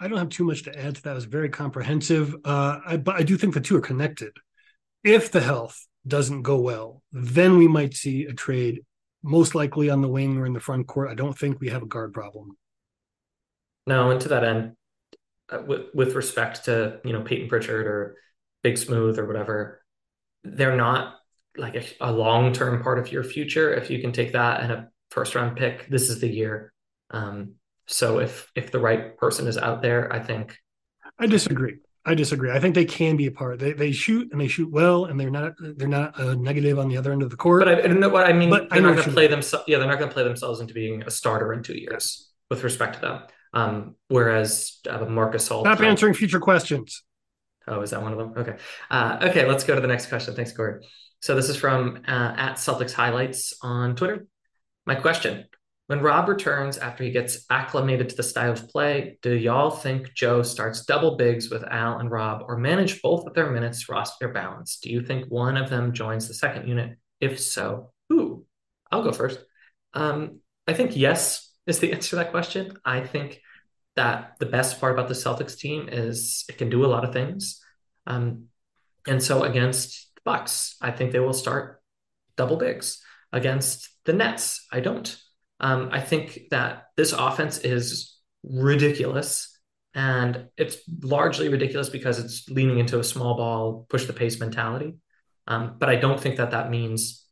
[0.00, 1.12] I don't have too much to add to that.
[1.12, 4.32] It was very comprehensive, uh, I, but I do think the two are connected.
[5.04, 8.82] if the health doesn't go well, then we might see a trade,
[9.22, 11.10] most likely on the wing or in the front court.
[11.10, 12.56] I don't think we have a guard problem.
[13.86, 14.76] Now, and to that end,
[15.50, 18.16] uh, with, with respect to you know Peyton Pritchard or
[18.62, 19.82] Big Smooth or whatever,
[20.44, 21.14] they're not
[21.56, 23.72] like a, a long term part of your future.
[23.74, 26.72] If you can take that and a first round pick, this is the year.
[27.10, 27.54] Um,
[27.86, 30.56] so if if the right person is out there, I think.
[31.18, 31.78] I disagree.
[32.04, 32.50] I disagree.
[32.50, 33.58] I think they can be a part.
[33.58, 36.88] They they shoot and they shoot well, and they're not they're not a negative on
[36.88, 37.64] the other end of the court.
[37.64, 38.50] But I, I don't know what I mean.
[38.50, 39.64] But they're not going to play themselves.
[39.68, 42.64] Yeah, they're not going to play themselves into being a starter in two years with
[42.64, 43.22] respect to them.
[43.52, 45.62] Um, whereas uh, Marc Gasol.
[45.62, 47.02] Stop answering future questions.
[47.68, 48.34] Oh, is that one of them?
[48.36, 48.56] Okay.
[48.90, 50.34] Uh, okay, let's go to the next question.
[50.34, 50.86] Thanks, Corey.
[51.20, 54.26] So this is from uh, at Celtics Highlights on Twitter.
[54.86, 55.44] My question
[55.88, 60.12] when Rob returns after he gets acclimated to the style of play, do y'all think
[60.14, 64.28] Joe starts double bigs with Al and Rob or manage both of their minutes roster
[64.28, 64.80] balance?
[64.82, 66.98] Do you think one of them joins the second unit?
[67.20, 68.44] If so, who?
[68.92, 69.40] I'll go first.
[69.94, 72.76] Um, I think yes is the answer to that question.
[72.84, 73.40] I think
[73.98, 77.12] that the best part about the Celtics team is it can do a lot of
[77.12, 77.60] things.
[78.06, 78.44] Um,
[79.08, 81.82] and so against the Bucks, I think they will start
[82.36, 83.02] double bigs.
[83.32, 85.16] Against the Nets, I don't.
[85.58, 89.58] Um, I think that this offense is ridiculous.
[89.94, 94.94] And it's largely ridiculous because it's leaning into a small ball, push the pace mentality.
[95.48, 97.26] Um, but I don't think that that means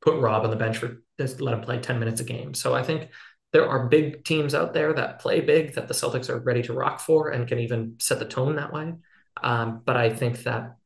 [0.00, 2.54] put Rob on the bench for just let him play 10 minutes a game.
[2.54, 3.10] So I think
[3.56, 6.74] there are big teams out there that play big that the Celtics are ready to
[6.74, 8.92] rock for and can even set the tone that way.
[9.42, 10.76] Um, but I think that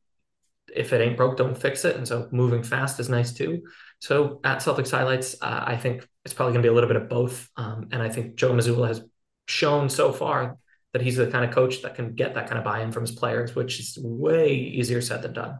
[0.73, 1.97] if it ain't broke, don't fix it.
[1.97, 3.63] And so moving fast is nice too.
[3.99, 6.95] So at Celtics highlights, uh, I think it's probably going to be a little bit
[6.95, 7.49] of both.
[7.57, 9.03] Um, and I think Joe Mazzulla has
[9.49, 10.57] shown so far
[10.93, 13.11] that he's the kind of coach that can get that kind of buy-in from his
[13.11, 15.59] players, which is way easier said than done.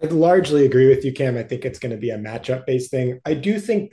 [0.00, 1.36] I largely agree with you, Cam.
[1.36, 3.18] I think it's going to be a matchup based thing.
[3.24, 3.92] I do think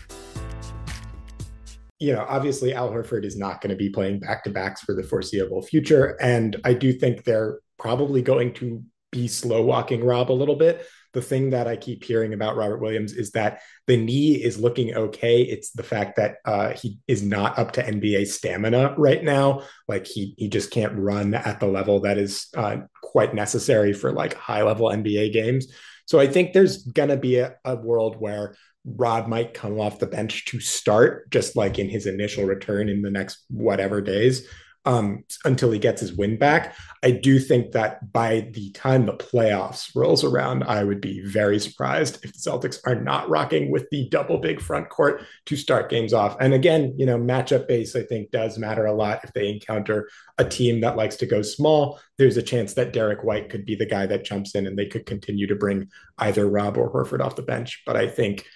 [2.01, 4.95] you know, obviously Al Horford is not going to be playing back to backs for
[4.95, 6.17] the foreseeable future.
[6.19, 10.83] And I do think they're probably going to be slow walking Rob a little bit.
[11.13, 14.95] The thing that I keep hearing about Robert Williams is that the knee is looking
[14.95, 15.43] okay.
[15.43, 19.61] It's the fact that uh, he is not up to NBA stamina right now.
[19.87, 24.11] Like he he just can't run at the level that is uh, quite necessary for
[24.11, 25.67] like high level NBA games.
[26.05, 30.07] So I think there's gonna be a, a world where Rob might come off the
[30.07, 34.47] bench to start, just like in his initial return in the next whatever days,
[34.85, 36.75] um, until he gets his win back.
[37.03, 41.59] I do think that by the time the playoffs rolls around, I would be very
[41.59, 45.91] surprised if the Celtics are not rocking with the double big front court to start
[45.91, 46.35] games off.
[46.39, 49.23] And again, you know, matchup base, I think, does matter a lot.
[49.23, 53.23] If they encounter a team that likes to go small, there's a chance that Derrick
[53.23, 56.49] White could be the guy that jumps in and they could continue to bring either
[56.49, 57.83] Rob or Horford off the bench.
[57.85, 58.47] But I think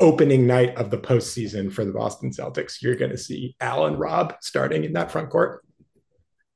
[0.00, 3.98] opening night of the postseason for the Boston Celtics, you're going to see Al and
[3.98, 5.65] Rob starting in that front court.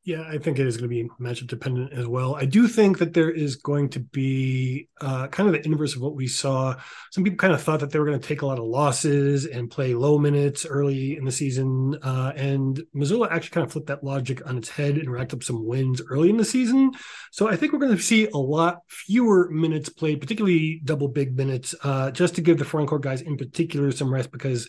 [0.03, 2.35] Yeah, I think it is going to be matchup dependent as well.
[2.35, 6.01] I do think that there is going to be uh, kind of the inverse of
[6.01, 6.77] what we saw.
[7.11, 9.45] Some people kind of thought that they were going to take a lot of losses
[9.45, 11.99] and play low minutes early in the season.
[12.03, 15.43] Uh, and Mazzulla actually kind of flipped that logic on its head and racked up
[15.43, 16.93] some wins early in the season.
[17.31, 21.37] So I think we're going to see a lot fewer minutes played, particularly double big
[21.37, 24.67] minutes, uh, just to give the front court guys in particular some rest because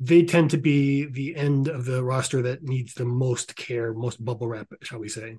[0.00, 4.24] they tend to be the end of the roster that needs the most care, most
[4.24, 5.38] bubble wrap, shall we say?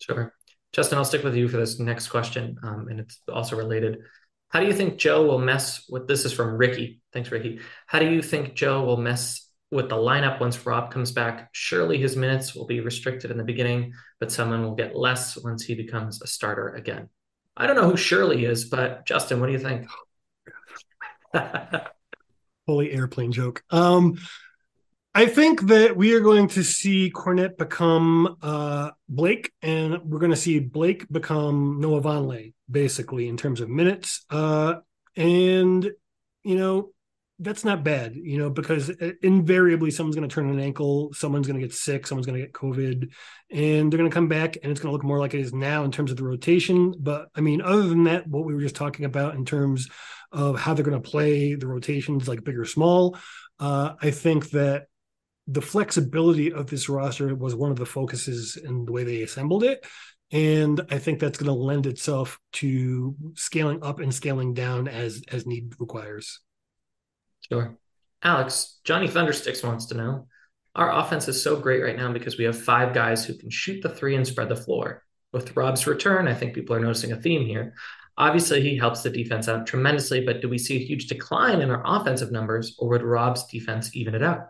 [0.00, 0.32] Sure.
[0.72, 3.98] Justin, I'll stick with you for this next question, um, and it's also related.
[4.48, 6.24] How do you think Joe will mess with this?
[6.24, 7.00] Is from Ricky.
[7.12, 7.60] Thanks, Ricky.
[7.86, 11.48] How do you think Joe will mess with the lineup once Rob comes back?
[11.52, 15.64] Surely his minutes will be restricted in the beginning, but someone will get less once
[15.64, 17.08] he becomes a starter again.
[17.56, 19.88] I don't know who Shirley is, but Justin, what do you think?
[22.66, 23.62] Holy airplane joke.
[23.70, 24.18] Um,
[25.14, 30.30] I think that we are going to see Kornet become uh, Blake, and we're going
[30.30, 34.26] to see Blake become Noah Vonleh, basically, in terms of minutes.
[34.28, 34.74] Uh,
[35.16, 35.90] and,
[36.44, 36.90] you know,
[37.38, 38.90] that's not bad, you know, because
[39.22, 42.46] invariably someone's going to turn an ankle, someone's going to get sick, someone's going to
[42.46, 43.10] get COVID,
[43.50, 45.52] and they're going to come back and it's going to look more like it is
[45.52, 46.94] now in terms of the rotation.
[46.98, 49.88] But I mean, other than that, what we were just talking about in terms
[50.36, 53.16] of how they're going to play the rotations, like big or small,
[53.58, 54.86] uh, I think that
[55.48, 59.64] the flexibility of this roster was one of the focuses in the way they assembled
[59.64, 59.84] it.
[60.30, 65.22] And I think that's going to lend itself to scaling up and scaling down as
[65.30, 66.40] as need requires.
[67.48, 67.78] Sure.
[68.22, 70.26] Alex, Johnny Thundersticks wants to know
[70.74, 73.82] our offense is so great right now because we have five guys who can shoot
[73.82, 75.02] the three and spread the floor.
[75.32, 77.74] With Rob's return, I think people are noticing a theme here.
[78.18, 81.70] Obviously, he helps the defense out tremendously, but do we see a huge decline in
[81.70, 84.48] our offensive numbers, or would Rob's defense even it out?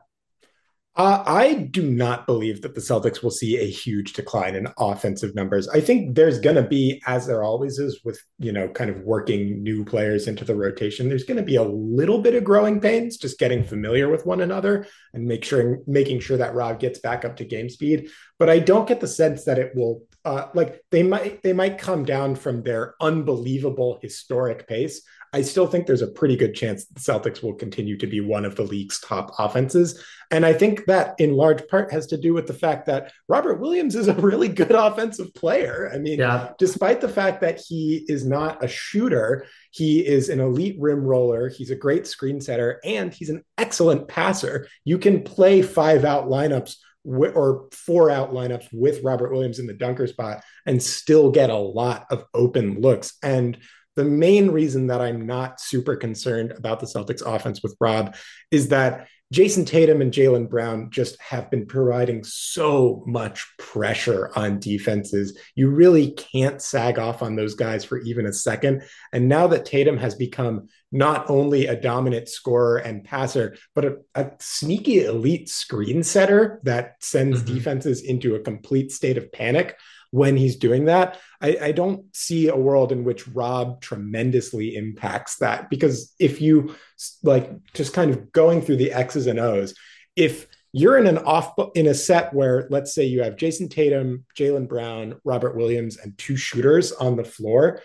[0.96, 5.34] Uh, I do not believe that the Celtics will see a huge decline in offensive
[5.34, 5.68] numbers.
[5.68, 9.00] I think there's going to be, as there always is, with you know, kind of
[9.00, 11.10] working new players into the rotation.
[11.10, 14.40] There's going to be a little bit of growing pains, just getting familiar with one
[14.40, 18.08] another and make sure making sure that Rob gets back up to game speed.
[18.38, 20.02] But I don't get the sense that it will.
[20.26, 25.02] Uh, like they might they might come down from their unbelievable historic pace
[25.36, 28.46] I still think there's a pretty good chance the Celtics will continue to be one
[28.46, 30.02] of the league's top offenses.
[30.30, 33.60] And I think that in large part has to do with the fact that Robert
[33.60, 35.90] Williams is a really good offensive player.
[35.92, 36.52] I mean, yeah.
[36.58, 41.50] despite the fact that he is not a shooter, he is an elite rim roller,
[41.50, 44.68] he's a great screen setter, and he's an excellent passer.
[44.84, 49.72] You can play five out lineups or four out lineups with Robert Williams in the
[49.72, 53.14] dunker spot and still get a lot of open looks.
[53.22, 53.58] And
[53.94, 58.14] the main reason that I'm not super concerned about the Celtics offense with Rob
[58.50, 64.60] is that Jayson Tatum and Jaylen Brown just have been providing so much pressure on
[64.60, 65.36] defenses.
[65.56, 68.84] You really can't sag off on those guys for even a second.
[69.12, 73.96] And now that Tatum has become not only a dominant scorer and passer, but a,
[74.14, 77.54] a sneaky elite screen setter that sends mm-hmm.
[77.54, 79.76] defenses into a complete state of panic,
[80.16, 81.18] when he's doing that.
[81.42, 86.74] I, I, don't see a world in which Rob tremendously impacts that because if you
[87.22, 89.74] like just kind of going through the X's and O's,
[90.16, 94.24] if you're in an off in a set where let's say you have Jayson Tatum,
[94.38, 97.82] Jaylen Brown, Robert Williams, and two shooters on the floor,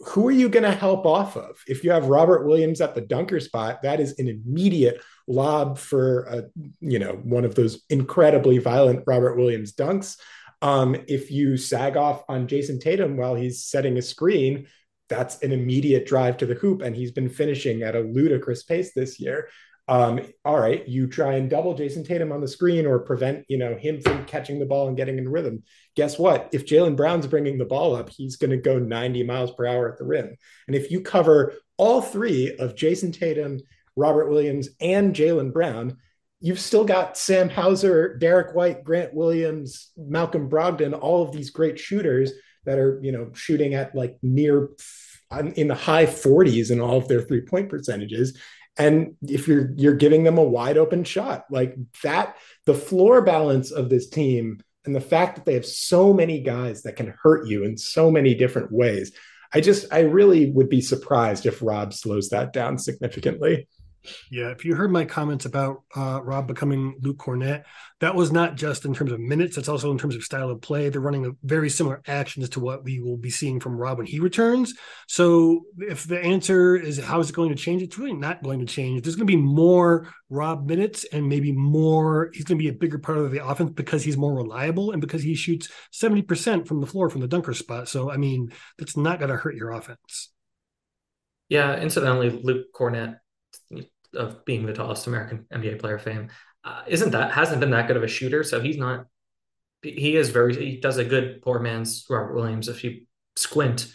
[0.00, 1.58] who are you going to help off of?
[1.66, 6.24] If you have Robert Williams at the dunker spot, that is an immediate lob for
[6.24, 6.44] a,
[6.80, 10.18] you know one of those incredibly violent Robert Williams dunks.
[10.62, 14.68] Um, if you sag off on Jayson Tatum while he's setting a screen,
[15.08, 18.94] that's an immediate drive to the hoop, and he's been finishing at a ludicrous pace
[18.94, 19.48] this year.
[19.88, 23.58] Um, all right, you try and double Jayson Tatum on the screen or prevent, you
[23.58, 25.64] know, him from catching the ball and getting in rhythm.
[25.96, 26.48] Guess what?
[26.52, 29.90] If Jaylen Brown's bringing the ball up, he's going to go 90 miles per hour
[29.90, 30.36] at the rim.
[30.66, 33.58] And if you cover all three of Jayson Tatum,
[33.96, 35.98] Robert Williams, and Jaylen Brown,
[36.42, 41.78] you've still got Sam Hauser, Derrick White, Grant Williams, Malcolm Brogdon, all of these great
[41.78, 42.32] shooters
[42.64, 44.70] that are, you know, shooting at like near
[45.54, 48.36] in the high 40s in all of their three point percentages.
[48.76, 53.70] And if you're you're giving them a wide open shot like that, the floor balance
[53.70, 57.46] of this team and the fact that they have so many guys that can hurt
[57.46, 59.12] you in so many different ways,
[59.54, 63.68] I just I really would be surprised if Rob slows that down significantly.
[64.30, 67.64] Yeah, if you heard my comments about uh, Rob becoming Luke Kornet,
[68.00, 70.60] that was not just in terms of minutes, it's also in terms of style of
[70.60, 70.88] play.
[70.88, 74.06] They're running a very similar actions to what we will be seeing from Rob when
[74.06, 74.74] he returns.
[75.06, 78.58] So if the answer is how is it going to change, it's really not going
[78.58, 79.02] to change.
[79.02, 82.72] There's going to be more Rob minutes and maybe more, he's going to be a
[82.72, 86.80] bigger part of the offense because he's more reliable and because he shoots 70% from
[86.80, 87.88] the floor from the dunker spot.
[87.88, 90.30] So, I mean, that's not going to hurt your offense.
[91.48, 93.18] Yeah, incidentally, Luke Kornet
[94.14, 96.28] of being the tallest American NBA player fame,
[96.64, 98.42] uh, isn't that hasn't been that good of a shooter.
[98.42, 99.06] So he's not.
[99.82, 100.54] He is very.
[100.54, 102.68] He does a good poor man's Robert Williams.
[102.68, 103.02] If you
[103.36, 103.92] squint,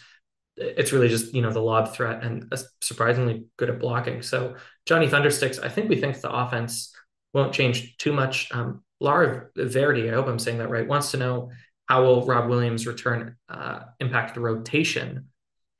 [0.56, 4.22] it's really just you know the lob threat and surprisingly good at blocking.
[4.22, 4.56] So
[4.86, 6.94] Johnny Thundersticks, I think we think the offense
[7.32, 8.50] won't change too much.
[8.52, 11.50] Um, Verdi, I hope I'm saying that right, wants to know
[11.86, 15.26] how will Rob Williams' return uh, impact the rotation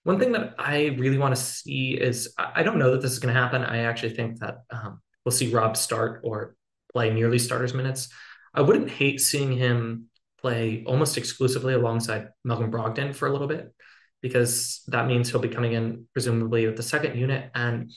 [0.09, 3.19] one thing that I really want to see is I don't know that this is
[3.19, 3.63] going to happen.
[3.63, 6.57] I actually think that um, we'll see Rob start or
[6.95, 8.09] play nearly starters minutes.
[8.55, 10.07] I wouldn't hate seeing him
[10.41, 13.75] play almost exclusively alongside Malcolm Brogdon for a little bit.
[14.21, 17.51] because that means he'll be coming in presumably with the second unit.
[17.55, 17.93] And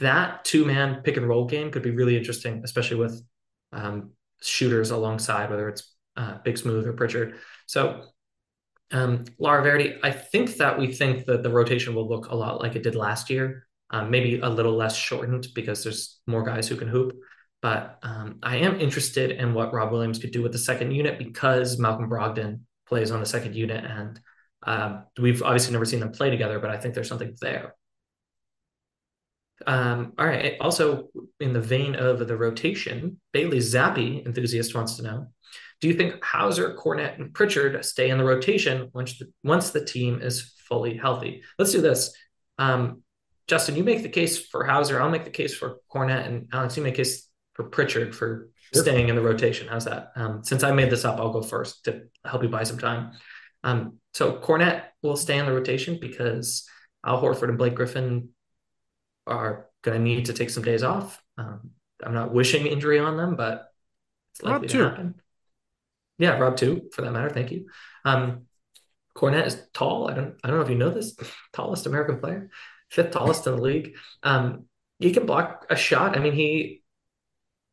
[0.00, 3.22] that two man pick and roll game could be really interesting, especially with
[3.72, 4.10] um,
[4.42, 7.36] shooters alongside, whether it's uh, Big Smooth or Pritchard.
[7.66, 8.04] So,
[8.92, 12.60] um, Lara Verdi, I think that we think that the rotation will look a lot
[12.60, 16.68] like it did last year, um, maybe a little less shortened because there's more guys
[16.68, 17.18] who can hoop.
[17.60, 21.18] But um, I am interested in what Rob Williams could do with the second unit
[21.18, 23.84] because Malcolm Brogdon plays on the second unit.
[23.84, 24.20] And
[24.62, 27.74] um, we've obviously never seen them play together, but I think there's something there.
[29.66, 30.56] Um, all right.
[30.60, 31.08] Also,
[31.40, 35.26] in the vein of the rotation, Bailey Zappe enthusiast wants to know:
[35.80, 39.84] Do you think Hauser, Kornet, and Pritchard stay in the rotation once the, once the
[39.84, 41.42] team is fully healthy?
[41.58, 42.14] Let's do this.
[42.58, 43.02] Um,
[43.46, 45.00] Justin, you make the case for Hauser.
[45.00, 48.50] I'll make the case for Kornet, and Alex, you make a case for Pritchard for
[48.72, 48.82] sure.
[48.82, 49.68] staying in the rotation.
[49.68, 50.12] How's that?
[50.16, 53.12] Um, since I made this up, I'll go first to help you buy some time.
[53.64, 56.68] Um, so Kornet will stay in the rotation because
[57.04, 58.30] Al Horford and Blake Griffin
[59.26, 61.22] are going to need to take some days off.
[61.36, 61.70] Um,
[62.02, 63.68] I'm not wishing injury on them, but
[64.32, 65.14] it's likely Rob to happen.
[66.18, 67.30] Yeah, Rob too, for that matter.
[67.30, 67.66] Thank you.
[68.04, 68.46] Um,
[69.16, 70.10] Kornet is tall.
[70.10, 70.34] I don't.
[70.42, 71.16] I don't know if you know this.
[71.52, 72.50] tallest American player,
[72.90, 73.96] fifth tallest in the league.
[74.22, 74.66] Um,
[74.98, 76.16] he can block a shot.
[76.16, 76.82] I mean, he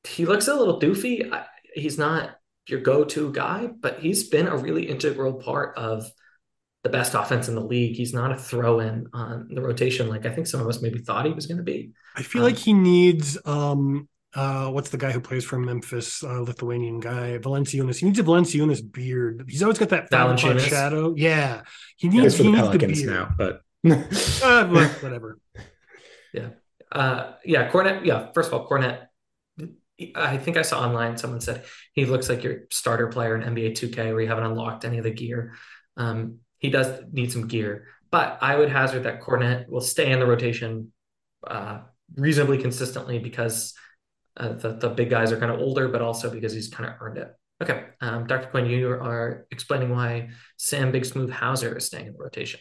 [0.04, 1.44] he looks a little doofy.
[1.74, 2.36] He's not
[2.68, 6.10] your go-to guy, but he's been a really integral part of
[6.84, 7.96] the best offense in the league.
[7.96, 11.00] He's not a throw in on the rotation like I think some of us maybe
[11.00, 11.92] thought he was going to be.
[12.16, 16.24] I feel um, like he needs um uh what's the guy who plays for Memphis,
[16.24, 17.98] uh, Lithuanian guy, Valanciunas.
[17.98, 19.46] He needs a Valanciunas beard.
[19.48, 21.14] He's always got that five shadow.
[21.16, 21.62] Yeah.
[21.98, 23.06] He needs, he needs the beard.
[23.06, 23.62] now, but
[24.44, 24.68] uh,
[25.02, 25.40] whatever.
[26.34, 26.50] Yeah.
[26.92, 29.08] Uh yeah, Kornet, yeah, first of all, Kornet.
[30.14, 31.64] I think I saw online someone said
[31.94, 35.06] he looks like your starter player in NBA 2K where you haven't unlocked any of
[35.06, 35.56] the gear.
[35.96, 40.20] Um, he does need some gear, but I would hazard that Kornet will stay in
[40.20, 40.92] the rotation
[41.48, 41.80] uh,
[42.16, 43.74] reasonably consistently because
[44.38, 46.96] uh, the, the big guys are kind of older, but also because he's kind of
[47.00, 47.34] earned it.
[47.62, 48.50] Okay, um, Dr.
[48.50, 52.60] Quinn, you are explaining why Sam Big Smooth Hauser is staying in rotation.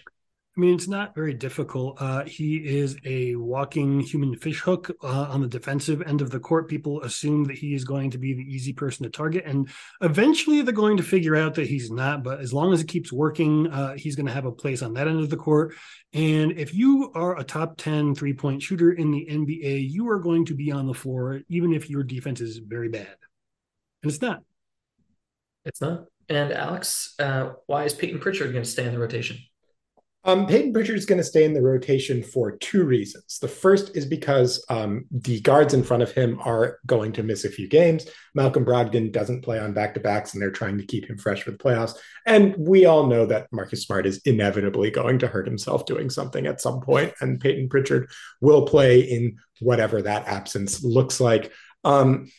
[0.57, 2.01] I mean, it's not very difficult.
[2.01, 6.69] Uh, he is a walking human fishhook uh, on the defensive end of the court.
[6.69, 9.69] People assume that he is going to be the easy person to target, and
[10.01, 12.23] eventually they're going to figure out that he's not.
[12.23, 14.95] But as long as it keeps working, uh, he's going to have a place on
[14.95, 15.75] that end of the court.
[16.13, 20.21] And if you are a top 10 three point shooter in the NBA, you are
[20.21, 23.17] going to be on the floor, even if your defense is very bad.
[24.05, 24.45] And it's not.
[25.65, 26.05] It's not.
[26.29, 29.39] And Alex, uh, why is Payton Pritchard going to stay in the rotation?
[30.27, 33.39] Um, Payton Pritchard is going to stay in the rotation for two reasons.
[33.39, 37.45] The first is because um, the guards in front of him are going to miss
[37.45, 38.07] a few games.
[38.35, 41.43] Malcolm Brogdon doesn't play on back to backs, and they're trying to keep him fresh
[41.43, 41.95] for the playoffs.
[42.25, 46.47] And we all know that Marcus Smart is inevitably going to hurt himself doing something
[46.47, 48.09] at some point, and Payton Pritchard
[48.41, 51.53] will play in whatever that absence looks like.
[51.85, 52.31] Um,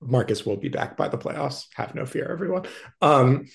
[0.00, 1.66] Marcus will be back by the playoffs.
[1.74, 2.66] Have no fear, everyone.
[3.00, 3.46] Um,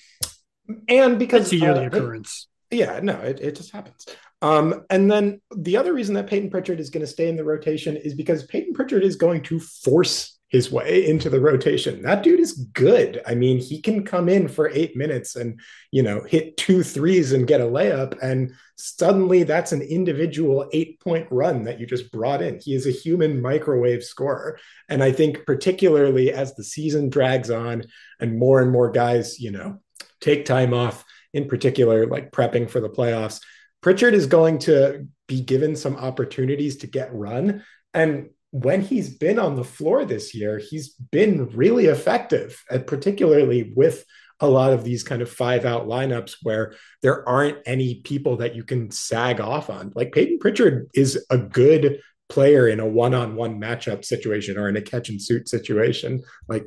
[0.88, 4.06] and because it's a yearly uh, occurrence yeah, no, it, it just happens.
[4.42, 7.44] Um, and then the other reason that Payton Pritchard is going to stay in the
[7.44, 12.02] rotation is because Payton Pritchard is going to force his way into the rotation.
[12.02, 13.20] That dude is good.
[13.26, 15.60] I mean, he can come in for eight minutes and,
[15.92, 18.18] you know, hit two threes and get a layup.
[18.22, 22.60] And suddenly that's an individual eight point run that you just brought in.
[22.62, 24.58] He is a human microwave scorer.
[24.88, 27.84] And I think, particularly as the season drags on
[28.18, 29.80] and more and more guys, you know,
[30.20, 33.40] take time off in particular, like prepping for the playoffs.
[33.80, 37.64] Pritchard is going to be given some opportunities to get run.
[37.94, 44.04] And when he's been on the floor this year, he's been really effective, particularly with
[44.40, 48.54] a lot of these kind of five out lineups where there aren't any people that
[48.54, 49.92] you can sag off on.
[49.94, 54.68] Like Payton Pritchard is a good player in a one on one matchup situation or
[54.68, 56.22] in a catch and suit situation.
[56.46, 56.66] Like,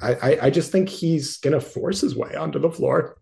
[0.00, 3.16] I, I just think he's going to force his way onto the floor.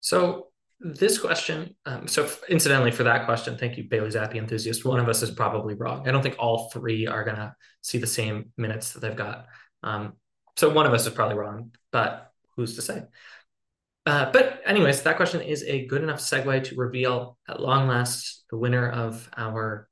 [0.00, 0.48] So
[0.80, 4.84] this question, um, so incidentally for that question, thank you, Bailey Zappe enthusiast.
[4.84, 6.08] One of us is probably wrong.
[6.08, 9.46] I don't think all three are gonna see the same minutes that they've got.
[9.82, 10.14] Um,
[10.56, 13.02] so one of us is probably wrong, but who's to say?
[14.06, 18.44] Uh, but anyways, that question is a good enough segue to reveal at long last
[18.50, 19.88] the winner of our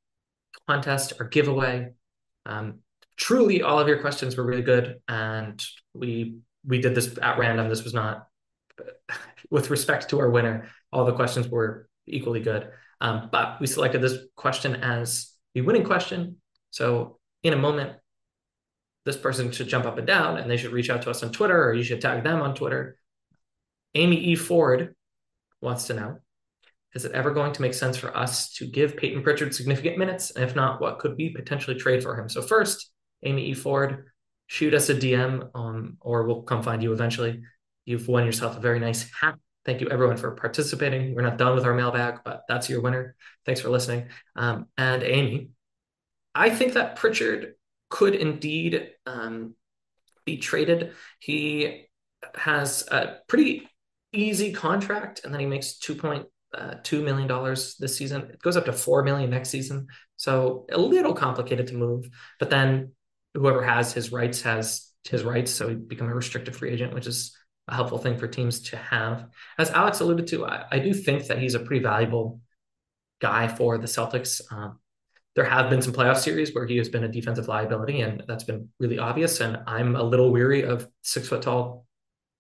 [0.67, 1.93] contest or giveaway.
[2.47, 2.79] Um,
[3.17, 5.63] truly, all of your questions were really good, and
[5.95, 7.69] we we did this at random.
[7.69, 8.27] This was not
[9.51, 12.71] with respect to our winner, all the questions were equally good.
[13.01, 16.37] Um, but we selected this question as the winning question.
[16.71, 17.97] So in a moment,
[19.05, 21.33] this person should jump up and down and they should reach out to us on
[21.33, 22.99] Twitter or you should tag them on Twitter.
[23.95, 24.35] Amy E.
[24.35, 24.95] Ford
[25.61, 26.19] wants to know
[26.95, 30.31] is it ever going to make sense for us to give Payton Pritchard significant minutes?
[30.31, 32.27] And if not, what could we potentially trade for him?
[32.29, 32.91] So first,
[33.23, 33.55] Amy E.
[33.55, 34.07] Ford,
[34.47, 37.43] shoot us a DM, um, or we'll come find you eventually.
[37.87, 39.37] You've won yourself a very nice hat.
[39.65, 41.15] Thank you everyone for participating.
[41.15, 43.17] We're not done with our mailbag, but that's your winner.
[43.47, 44.09] Thanks for listening.
[44.37, 45.51] Um, and Amy,
[46.35, 47.55] I think that Pritchard
[47.89, 49.55] could indeed um,
[50.25, 50.93] be traded.
[51.21, 51.87] He
[52.35, 53.69] has a pretty
[54.13, 56.27] easy contract, and then he makes two point
[56.57, 58.23] uh, two million dollars this season.
[58.23, 62.09] It goes up to four million next season, so a little complicated to move.
[62.39, 62.93] But then
[63.35, 67.07] whoever has his rights has his rights, so he become a restricted free agent, which
[67.07, 67.37] is
[67.69, 69.27] a helpful thing for teams to have.
[69.59, 72.41] As Alex alluded to, I, I do think that he's a pretty valuable
[73.21, 74.41] guy for the Celtics.
[74.53, 74.79] Um,
[75.35, 78.45] there have been some playoff series where he has been a defensive liability, and that's
[78.45, 79.41] been really obvious.
[79.41, 81.87] And I'm a little weary of six foot tall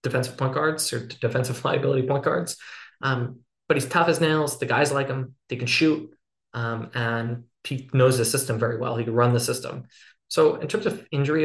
[0.03, 2.57] defensive point guards or defensive liability point guards.
[3.03, 4.59] Um, but he's tough as nails.
[4.59, 5.35] The guys like him.
[5.49, 6.11] They can shoot,
[6.55, 8.97] um, and he knows the system very well.
[8.97, 9.85] He can run the system.
[10.29, 11.43] So in terms of injury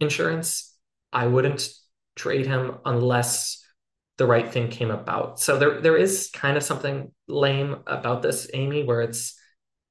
[0.00, 0.76] insurance,
[1.12, 1.68] I wouldn't
[2.16, 3.62] trade him unless
[4.18, 5.38] the right thing came about.
[5.38, 9.38] So there there is kind of something lame about this, Amy, where it's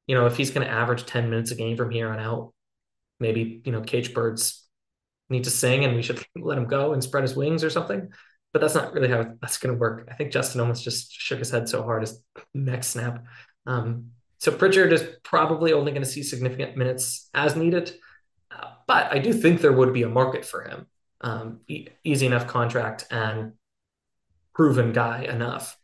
[0.08, 2.54] you know, if he's going to average 10 minutes a game from here on out,
[3.20, 4.68] maybe, you know, cage birds
[5.30, 8.10] need to sing and we should let him go and spread his wings or something.
[8.54, 10.08] But that's not really how that's going to work.
[10.10, 12.24] I think Justin almost just shook his head so hard his
[12.54, 13.26] neck snap.
[13.66, 17.94] Um, so Pritchard is probably only going to see significant minutes as needed.
[18.52, 20.88] Uh, but I do think there would be a market for him.
[21.26, 23.54] Um, e- easy enough contract and
[24.54, 25.76] proven guy enough.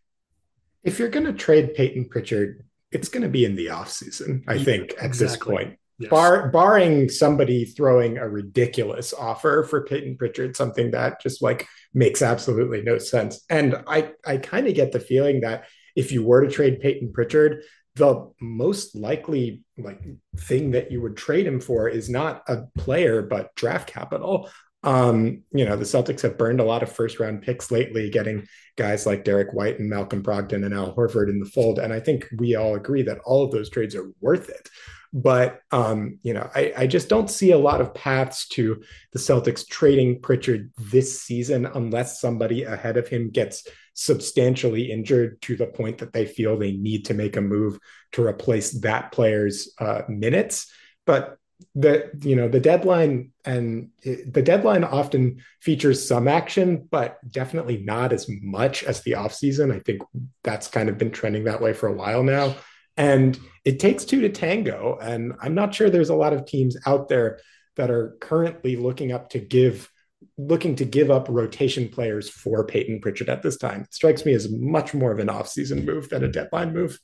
[0.83, 4.43] If you're going to trade Payton Pritchard, it's going to be in the off season,
[4.47, 5.25] I think, at exactly.
[5.25, 5.79] this point.
[5.97, 6.11] Yes.
[6.11, 12.21] Bar, barring somebody throwing a ridiculous offer for Payton Pritchard, something that just like makes
[12.21, 13.43] absolutely no sense.
[13.49, 15.65] And I, I kind of get the feeling that
[15.95, 17.63] if you were to trade Payton Pritchard,
[17.95, 20.01] the most likely like
[20.37, 24.49] thing that you would trade him for is not a player but draft capital
[24.83, 28.47] um, you know, the Celtics have burned a lot of first round picks lately, getting
[28.77, 31.77] guys like Derrick White and Malcolm Brogdon and Al Horford in the fold.
[31.77, 34.69] And I think we all agree that all of those trades are worth it.
[35.13, 39.19] But um, you know, I, I just don't see a lot of paths to the
[39.19, 45.67] Celtics trading Pritchard this season unless somebody ahead of him gets substantially injured to the
[45.67, 47.77] point that they feel they need to make a move
[48.13, 50.71] to replace that player's uh, minutes.
[51.05, 51.37] But
[51.75, 58.13] the you know the deadline and the deadline often features some action but definitely not
[58.13, 59.71] as much as the off season.
[59.71, 60.01] I think
[60.43, 62.55] that's kind of been trending that way for a while now.
[62.97, 66.77] And it takes two to tango and i'm not sure there's a lot of teams
[66.85, 67.39] out there
[67.75, 69.89] that are currently looking up to give
[70.37, 73.81] looking to give up rotation players for Payton Pritchard at this time.
[73.81, 76.99] It strikes me as much more of an off-season move than a deadline move.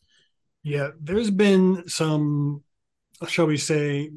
[0.64, 2.64] Yeah there's been some
[3.28, 4.12] shall we say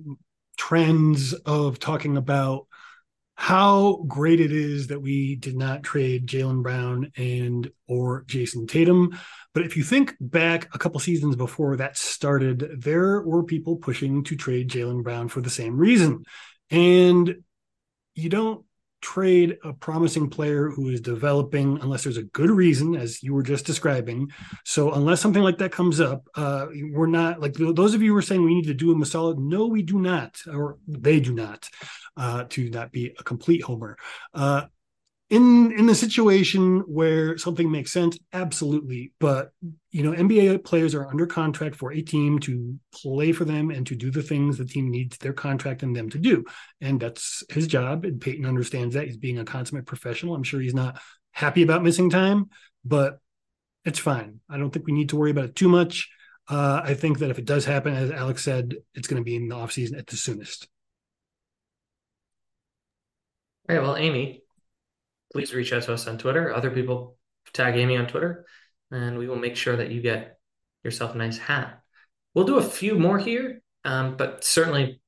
[0.60, 2.66] trends of talking about
[3.34, 9.18] how great it is that we did not trade Jaylen Brown and or Jayson Tatum.
[9.54, 14.22] But if you think back a couple seasons before that started, there were people pushing
[14.24, 16.24] to trade Jaylen Brown for the same reason.
[16.68, 17.36] And
[18.14, 18.62] you don't
[19.00, 23.42] trade a promising player who is developing unless there's a good reason as you were
[23.42, 24.30] just describing.
[24.64, 28.18] So unless something like that comes up uh, we're not like those of you who
[28.18, 31.34] are saying we need to do a solid no we do not or they do
[31.34, 31.68] not
[32.16, 33.96] uh, to not be a complete homer.
[34.34, 34.66] Uh,
[35.30, 39.12] in in the situation where something makes sense absolutely.
[39.20, 39.52] But
[39.90, 43.86] you know nba players are under contract for a team to play for them and
[43.86, 46.44] to do the things the team needs their contract and them to do.
[46.80, 49.06] And that's his job and payton understands that.
[49.06, 50.34] He's being a consummate professional.
[50.34, 51.00] I'm sure he's not
[51.32, 52.50] happy about missing time
[52.84, 53.18] but
[53.84, 54.40] it's fine.
[54.48, 56.10] I don't think we need to worry about it too much.
[56.48, 59.36] Uh, i think that if it does happen as alex said it's going to be
[59.36, 60.66] in the offseason at the soonest.
[63.68, 64.39] All right well amy
[65.32, 66.54] please reach out to us on Twitter.
[66.54, 67.16] Other people
[67.52, 68.46] tag Amy on Twitter,
[68.90, 70.38] and we will make sure that you get
[70.84, 71.80] yourself a nice hat.
[72.34, 75.00] We'll do a few more here, um, but certainly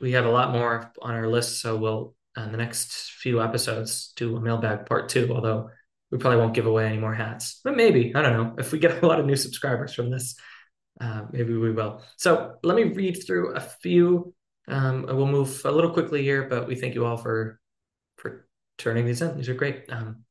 [0.00, 1.60] we have a lot more on our list.
[1.60, 5.70] So we'll, in the next few episodes, do a mailbag part two, although
[6.10, 7.60] we probably won't give away any more hats.
[7.62, 10.36] But maybe, I don't know, if we get a lot of new subscribers from this,
[11.00, 12.02] uh, maybe we will.
[12.16, 14.34] So let me read through a few.
[14.66, 17.60] Um, we'll move a little quickly here, but we thank you all for
[18.78, 19.36] turning these in.
[19.36, 19.84] These are great.
[19.88, 20.24] Um,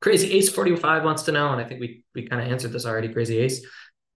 [0.00, 2.86] Crazy Ace 45 wants to know, and I think we we kind of answered this
[2.86, 3.64] already, Crazy Ace.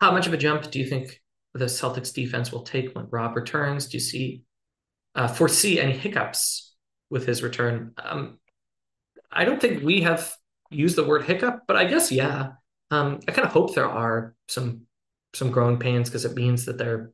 [0.01, 1.21] How much of a jump do you think
[1.55, 3.89] the Celtics defense will take when Rob returns?
[3.89, 4.43] Do you see
[5.15, 6.75] uh, foresee any hiccups
[7.11, 7.93] with his return?
[8.03, 8.39] Um,
[9.31, 10.33] I don't think we have
[10.71, 12.53] used the word hiccup, but I guess yeah.
[12.91, 14.83] Um, I kind of hope there are some
[15.35, 17.11] some growing pains because it means that they're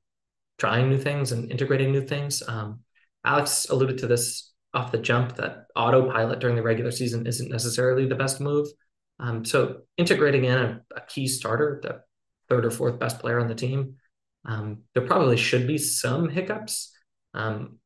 [0.58, 2.42] trying new things and integrating new things.
[2.46, 2.80] Um,
[3.24, 8.06] Alex alluded to this off the jump that autopilot during the regular season isn't necessarily
[8.06, 8.68] the best move.
[9.18, 12.02] Um, so integrating in a, a, key starter, the
[12.48, 13.96] third or fourth best player on the team,
[14.44, 16.94] um, there probably should be some hiccups.
[17.34, 17.78] Um,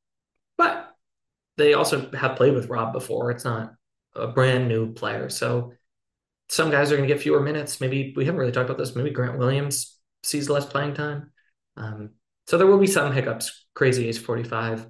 [0.59, 0.95] but
[1.57, 3.31] they also have played with Rob before.
[3.31, 3.73] It's not
[4.15, 5.31] a brand new player.
[5.31, 5.73] So
[6.49, 7.81] some guys are going to get fewer minutes.
[7.81, 8.95] Maybe we haven't really talked about this.
[8.95, 11.33] Maybe Grant Williams sees less playing time.
[11.77, 12.11] Um,
[12.47, 13.67] so there will be some hiccups.
[13.75, 14.87] Crazy Ace 45.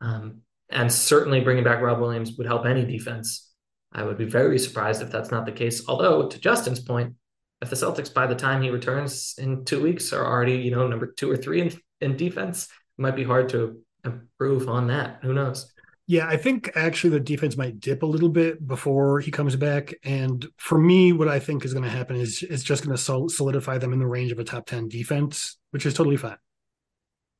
[0.00, 3.50] Um, and certainly bringing back Rob Williams would help any defense.
[3.92, 5.88] I would be very surprised if that's not the case.
[5.88, 7.14] Although, to Justin's point,
[7.62, 10.86] if the Celtics by the time he returns in two weeks are already, you know,
[10.86, 15.20] number two or three in, in defense, it might be hard to improve on that.
[15.22, 15.72] Who knows?
[16.06, 19.92] Yeah, I think actually the defense might dip a little bit before he comes back.
[20.04, 23.28] And for me, what I think is going to happen is it's just going to
[23.28, 26.38] solidify them in the range of a top 10 defense, which is totally fine.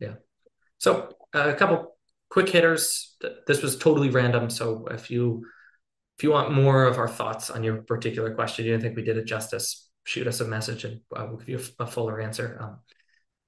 [0.00, 0.14] Yeah.
[0.76, 1.96] So uh, a couple
[2.30, 3.16] quick hitters.
[3.46, 4.50] This was totally random.
[4.50, 5.44] So if you
[6.16, 9.04] if you want more of our thoughts on your particular question, you don't think we
[9.04, 12.20] did it justice, shoot us a message and uh, we'll give you a, a fuller
[12.20, 12.58] answer.
[12.60, 12.78] Um,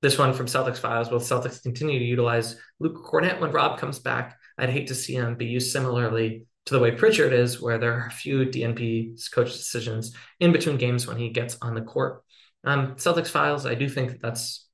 [0.03, 1.11] this one from Celtics Files.
[1.11, 4.39] Will Celtics continue to utilize Luke Kornet when Rob comes back?
[4.57, 7.95] I'd hate to see him be used similarly to the way Pritchard is, where there
[7.95, 12.22] are a few DNP coach decisions in between games when he gets on the court.
[12.64, 13.66] Um, Celtics Files.
[13.66, 14.68] I do think that that's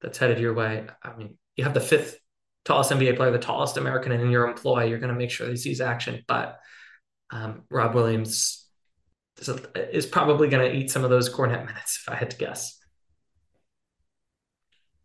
[0.00, 0.86] that's headed your way.
[1.02, 2.18] I mean, you have the fifth
[2.64, 5.56] tallest NBA player, the tallest American in your employ, you're going to make sure he
[5.56, 6.22] sees action.
[6.26, 6.58] But
[7.30, 8.66] um, Rob Williams
[9.40, 12.78] is, probably going to eat some of those Kornet minutes, if I had to guess.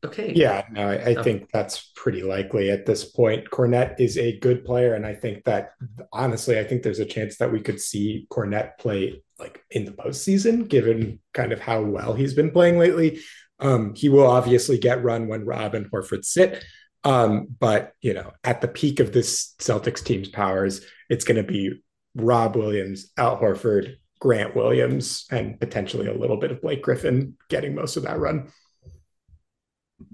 [0.05, 0.31] Okay.
[0.35, 3.49] Yeah, no, I, I think that's pretty likely at this point.
[3.49, 5.71] Kornet is a good player, and I think that
[6.13, 9.91] honestly, I think there's a chance that we could see Kornet play like in the
[9.91, 13.19] postseason, given kind of how well he's been playing lately.
[13.59, 16.63] Um, he will obviously get run when Rob and Horford sit,
[17.03, 21.43] um, but you know, at the peak of this Celtics team's powers, it's going to
[21.43, 21.81] be
[22.15, 27.75] Rob Williams, Al Horford, Grant Williams, and potentially a little bit of Blake Griffin getting
[27.75, 28.51] most of that run.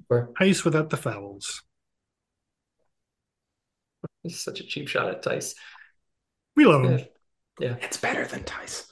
[0.09, 1.63] Theis without the fouls.
[4.21, 5.55] He's such a cheap shot at Theis.
[6.55, 6.99] We love him.
[6.99, 7.05] Yeah.
[7.59, 7.75] yeah.
[7.81, 8.85] It's better than Theis.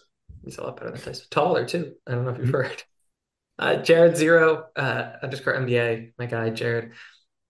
[0.44, 1.28] He's a lot better than Theis.
[1.30, 1.94] Taller too.
[2.08, 2.56] I don't know if you've mm-hmm.
[2.56, 2.84] heard.
[3.60, 6.94] Uh, Jared Zero, uh, underscore MBA, my guy Jared.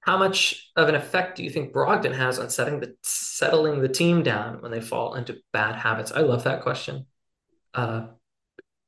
[0.01, 3.87] How much of an effect do you think Brogdon has on setting the settling the
[3.87, 6.11] team down when they fall into bad habits?
[6.11, 7.05] I love that question.
[7.73, 8.07] Uh,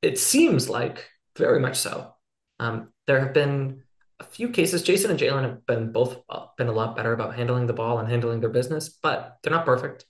[0.02, 2.14] it seems like very much so.
[2.58, 3.84] Um, there have been
[4.18, 4.82] a few cases.
[4.82, 7.98] Jayson and Jaylen have been both uh, been a lot better about handling the ball
[7.98, 10.04] and handling their business, but they're not perfect.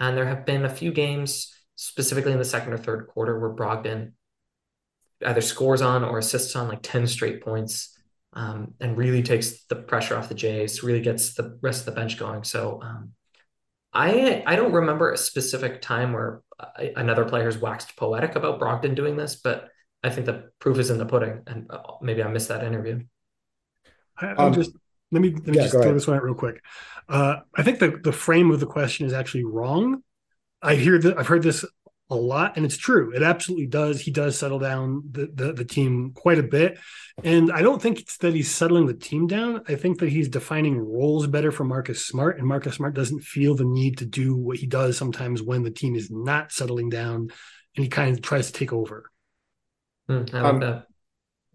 [0.00, 3.54] And there have been a few games, specifically in the second or third quarter, where
[3.54, 4.12] Brogdon
[5.24, 7.96] either scores on or assists on like 10 straight points
[8.32, 12.00] um, and really takes the pressure off the Jays, really gets the rest of the
[12.00, 12.44] bench going.
[12.44, 13.12] So um,
[13.92, 18.60] I I don't remember a specific time where I, another player has waxed poetic about
[18.60, 19.68] Brogdon doing this, but
[20.02, 23.00] I think the proof is in the pudding, and uh, maybe I missed that interview.
[24.16, 24.72] I, um, just
[25.10, 25.96] let me let me yeah, just throw ahead.
[25.96, 26.62] this one out real quick.
[27.08, 30.02] Uh, I think the the frame of the question is actually wrong.
[30.62, 31.64] I hear that I've heard this
[32.10, 33.12] a lot, and it's true.
[33.14, 34.00] It absolutely does.
[34.00, 36.78] He does settle down the, the, the team quite a bit,
[37.22, 39.62] and I don't think it's that he's settling the team down.
[39.68, 43.54] I think that he's defining roles better for Marcus Smart, and Marcus Smart doesn't feel
[43.54, 47.30] the need to do what he does sometimes when the team is not settling down,
[47.76, 49.10] and he kind of tries to take over.
[50.10, 50.86] Mm, I like um, that.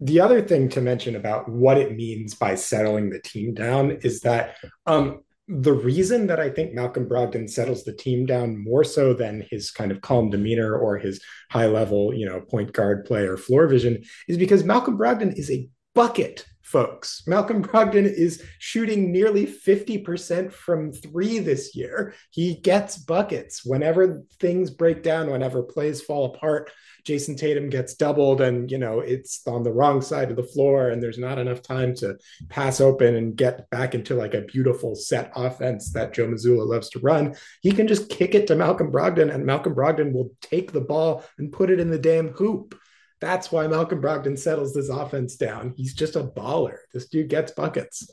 [0.00, 4.20] The other thing to mention about what it means by settling the team down is
[4.20, 9.14] that um, the reason that I think Malcolm Brogdon settles the team down more so
[9.14, 11.20] than his kind of calm demeanor or his
[11.50, 15.50] high level, you know, point guard play or floor vision is because Malcolm Brogdon is
[15.50, 17.22] a bucket, folks.
[17.28, 22.14] Malcolm Brogdon is shooting nearly 50% from three this year.
[22.30, 26.72] He gets buckets whenever things break down, whenever plays fall apart.
[27.06, 30.90] Jayson Tatum gets doubled and, you know, it's on the wrong side of the floor
[30.90, 34.96] and there's not enough time to pass open and get back into like a beautiful
[34.96, 37.36] set offense that Joe Mazzulla loves to run.
[37.62, 41.24] He can just kick it to Malcolm Brogdon and Malcolm Brogdon will take the ball
[41.38, 42.76] and put it in the damn hoop.
[43.20, 45.74] That's why Malcolm Brogdon settles this offense down.
[45.76, 46.78] He's just a baller.
[46.92, 48.10] This dude gets buckets.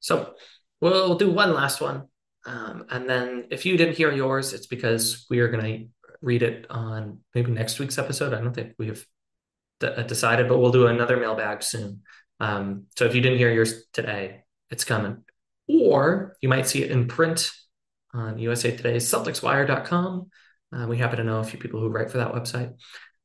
[0.00, 0.34] So
[0.80, 2.04] we'll do one last one.
[2.46, 5.88] Um, and then if you didn't hear yours, it's because we are going to
[6.20, 8.32] read it on maybe next week's episode.
[8.32, 9.04] I don't think we have
[9.80, 12.02] d- uh, decided, but we'll do another mailbag soon.
[12.40, 15.24] Um, so if you didn't hear yours today, it's coming.
[15.68, 17.50] Or you might see it in print
[18.12, 20.30] on USA Today's CelticsWire.com.
[20.72, 22.74] Uh, we happen to know a few people who write for that website.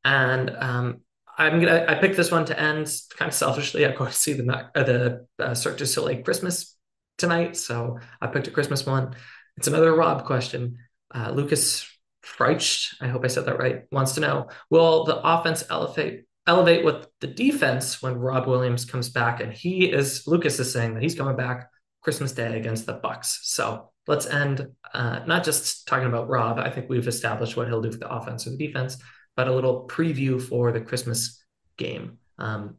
[0.04, 1.02] And um,
[1.38, 3.86] I'm gonna I picked this one to end kind of selfishly.
[3.86, 6.76] I'm going to see the uh, the uh, Cirque du Soleil Christmas
[7.18, 9.16] tonight, so I picked a Christmas one.
[9.58, 10.78] It's another Rob question.
[11.14, 11.88] Uh, Lucas
[12.24, 16.84] Freich, I hope I said that right, wants to know: Will the offense elevate elevate
[16.84, 19.42] with the defense when Rob Williams comes back?
[19.42, 21.70] And he is Lucas is saying that he's coming back
[22.02, 23.40] Christmas Day against the Bucks.
[23.44, 26.60] So let's end uh, not just talking about Rob.
[26.60, 28.98] I think we've established what he'll do for the offense or the defense,
[29.36, 31.44] but a little preview for the Christmas
[31.78, 32.18] game.
[32.38, 32.78] Um,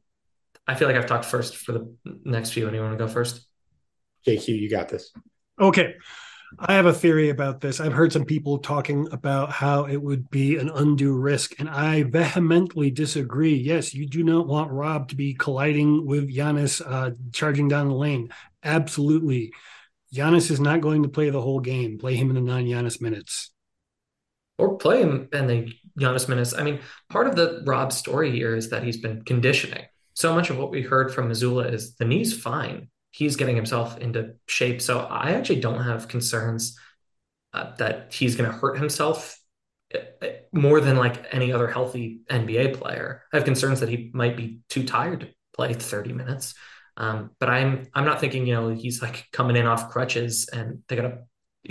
[0.66, 2.68] I feel like I've talked first for the next few.
[2.68, 3.46] Anyone want to go first?
[4.26, 5.12] JQ, you got this.
[5.60, 5.94] Okay.
[6.58, 7.80] I have a theory about this.
[7.80, 12.04] I've heard some people talking about how it would be an undue risk, and I
[12.04, 13.54] vehemently disagree.
[13.54, 17.94] Yes, you do not want Rob to be colliding with Giannis uh, charging down the
[17.94, 18.32] lane.
[18.62, 19.52] Absolutely.
[20.14, 21.98] Giannis is not going to play the whole game.
[21.98, 23.50] Play him in the non Giannis minutes.
[24.58, 26.54] Or play him in the Giannis minutes.
[26.54, 29.84] I mean, part of the Rob story here is that he's been conditioning.
[30.14, 33.98] So much of what we heard from Mazzulla is the knee's fine he's getting himself
[33.98, 34.82] into shape.
[34.82, 36.78] So I actually don't have concerns
[37.52, 39.38] uh, that he's going to hurt himself
[39.94, 43.22] uh, uh, more than like any other healthy NBA player.
[43.32, 46.54] I have concerns that he might be too tired to play 30 minutes.
[46.96, 50.82] Um, but I'm I'm not thinking you know he's like coming in off crutches and
[50.86, 51.20] they're gonna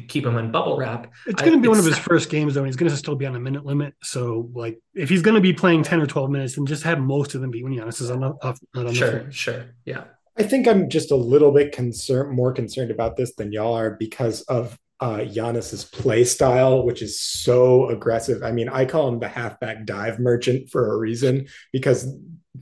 [0.07, 1.11] keep him in bubble wrap.
[1.27, 2.61] It's going to be one of his first games though.
[2.61, 3.93] And he's going to still be on a minute limit.
[4.01, 6.99] So like if he's going to be playing 10 or 12 minutes, then just have
[6.99, 8.59] most of them be when Giannis is on off.
[8.73, 10.05] Not on sure, the sure, yeah.
[10.41, 13.91] I think I'm just a little bit concerned, more concerned about this than y'all are
[13.91, 18.41] because of uh, Giannis's play style, which is so aggressive.
[18.41, 22.11] I mean, I call him the halfback dive merchant for a reason because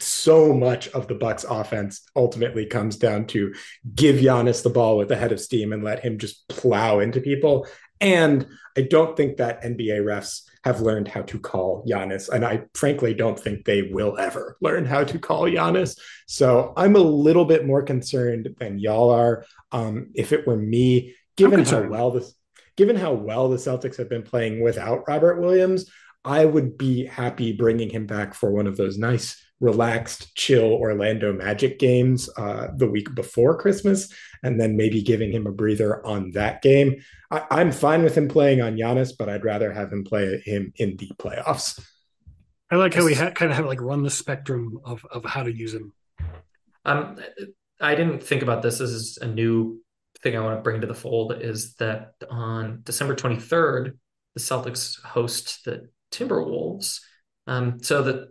[0.01, 3.53] so much of the Bucks' offense ultimately comes down to
[3.95, 7.21] give Giannis the ball with a head of steam and let him just plow into
[7.21, 7.65] people.
[8.01, 8.45] And
[8.77, 12.29] I don't think that NBA refs have learned how to call Giannis.
[12.29, 15.97] And I frankly don't think they will ever learn how to call Giannis.
[16.27, 19.45] So I'm a little bit more concerned than y'all are.
[19.71, 22.35] Um, if it were me, given how well this
[22.75, 25.89] given how well the Celtics have been playing without Robert Williams,
[26.23, 31.33] I would be happy bringing him back for one of those nice relaxed, chill Orlando
[31.33, 34.11] Magic games uh, the week before Christmas,
[34.43, 36.95] and then maybe giving him a breather on that game.
[37.31, 40.73] I, am fine with him playing on Giannis, but I'd rather have him play him
[40.77, 41.79] in the playoffs.
[42.71, 45.43] I like how we ha- kind of have like run the spectrum of of how
[45.43, 45.93] to use him.
[46.85, 47.17] Um,
[47.81, 48.77] I didn't think about this.
[48.77, 49.81] This is a new
[50.21, 51.33] thing I want to bring to the fold.
[51.41, 53.97] Is that on December 23rd,
[54.35, 56.99] the Celtics host the Timberwolves.
[57.47, 58.27] Um, so the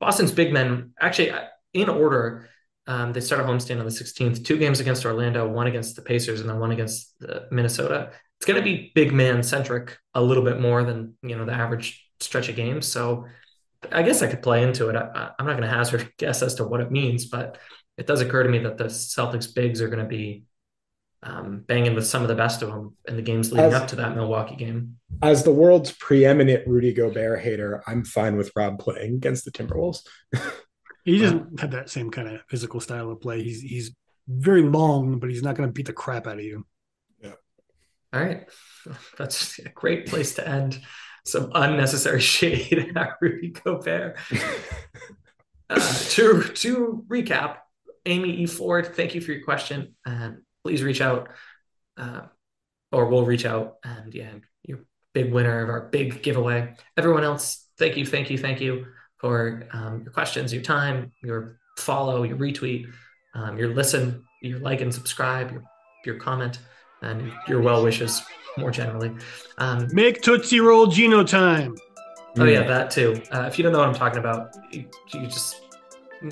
[0.00, 1.32] Boston's big men actually
[1.74, 2.48] in order.
[2.86, 4.44] Um, they start a homestand on the 16th.
[4.44, 7.14] Two games against Orlando, one against the Pacers, and then one against
[7.50, 8.12] Minnesota.
[8.38, 11.52] It's going to be big man centric a little bit more than you know the
[11.52, 12.86] average stretch of games.
[12.86, 13.26] So
[13.92, 14.96] I guess I could play into it.
[14.96, 17.58] I, am not going to hazard a guess as to what it means, but
[17.96, 20.44] it does occur to me that the Celtics bigs are going to be
[21.22, 23.88] um, banging with some of the best of them in the games leading as, up
[23.88, 24.98] to that Milwaukee game.
[25.22, 30.06] As the world's preeminent Rudy Gobert hater, I'm fine with Rob playing against the Timberwolves.
[31.04, 33.42] he doesn't have that same kind of physical style of play.
[33.42, 33.96] He's he's
[34.28, 36.64] very long, but he's not going to beat the crap out of you.
[37.20, 37.34] Yeah.
[38.12, 38.48] All right,
[39.18, 40.80] that's a great place to end.
[41.24, 44.18] Some unnecessary shade at Rudy Gobert.
[45.68, 47.56] uh, to to recap,
[48.06, 48.46] Amy E.
[48.46, 49.96] Ford, thank you for your question.
[50.06, 51.28] And please reach out,
[51.96, 52.22] uh,
[52.92, 53.76] or we'll reach out.
[53.84, 54.32] And yeah,
[54.64, 54.80] you're
[55.14, 56.74] big winner of our big giveaway.
[56.96, 58.86] Everyone else, thank you, thank you, thank you
[59.18, 62.86] for um, your questions, your time, your follow, your retweet,
[63.34, 65.62] um, your listen, your like and subscribe, your
[66.04, 66.60] your comment,
[67.02, 68.22] and your well wishes
[68.56, 69.14] more generally.
[69.58, 71.76] Um, Make Tootsie Roll Geno time.
[72.36, 73.20] Oh yeah, that too.
[73.32, 75.60] Uh, if you don't know what I'm talking about, you, you just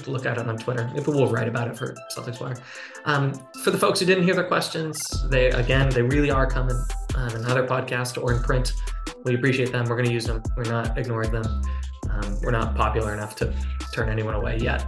[0.06, 0.90] look at it on Twitter.
[0.94, 2.56] Maybe we'll write about it for Celtics Wire.
[3.04, 3.32] Um,
[3.62, 6.76] for the folks who didn't hear their questions, they again they really are coming
[7.14, 8.72] on another podcast or in print.
[9.24, 9.86] We appreciate them.
[9.86, 10.42] We're going to use them.
[10.56, 11.62] We're not ignoring them.
[12.10, 13.54] Um, we're not popular enough to
[13.92, 14.86] turn anyone away yet.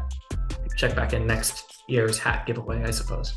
[0.77, 3.35] Check back in next year's hat giveaway, I suppose.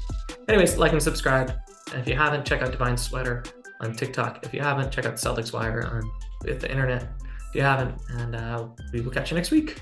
[0.47, 1.53] Anyways, like and subscribe.
[1.91, 3.43] And if you haven't, check out Divine Sweater
[3.81, 4.45] on TikTok.
[4.45, 7.09] If you haven't, check out Celtics Wire on the internet.
[7.49, 9.81] If you haven't, and uh, we will catch you next week.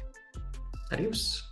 [0.92, 1.49] Adios.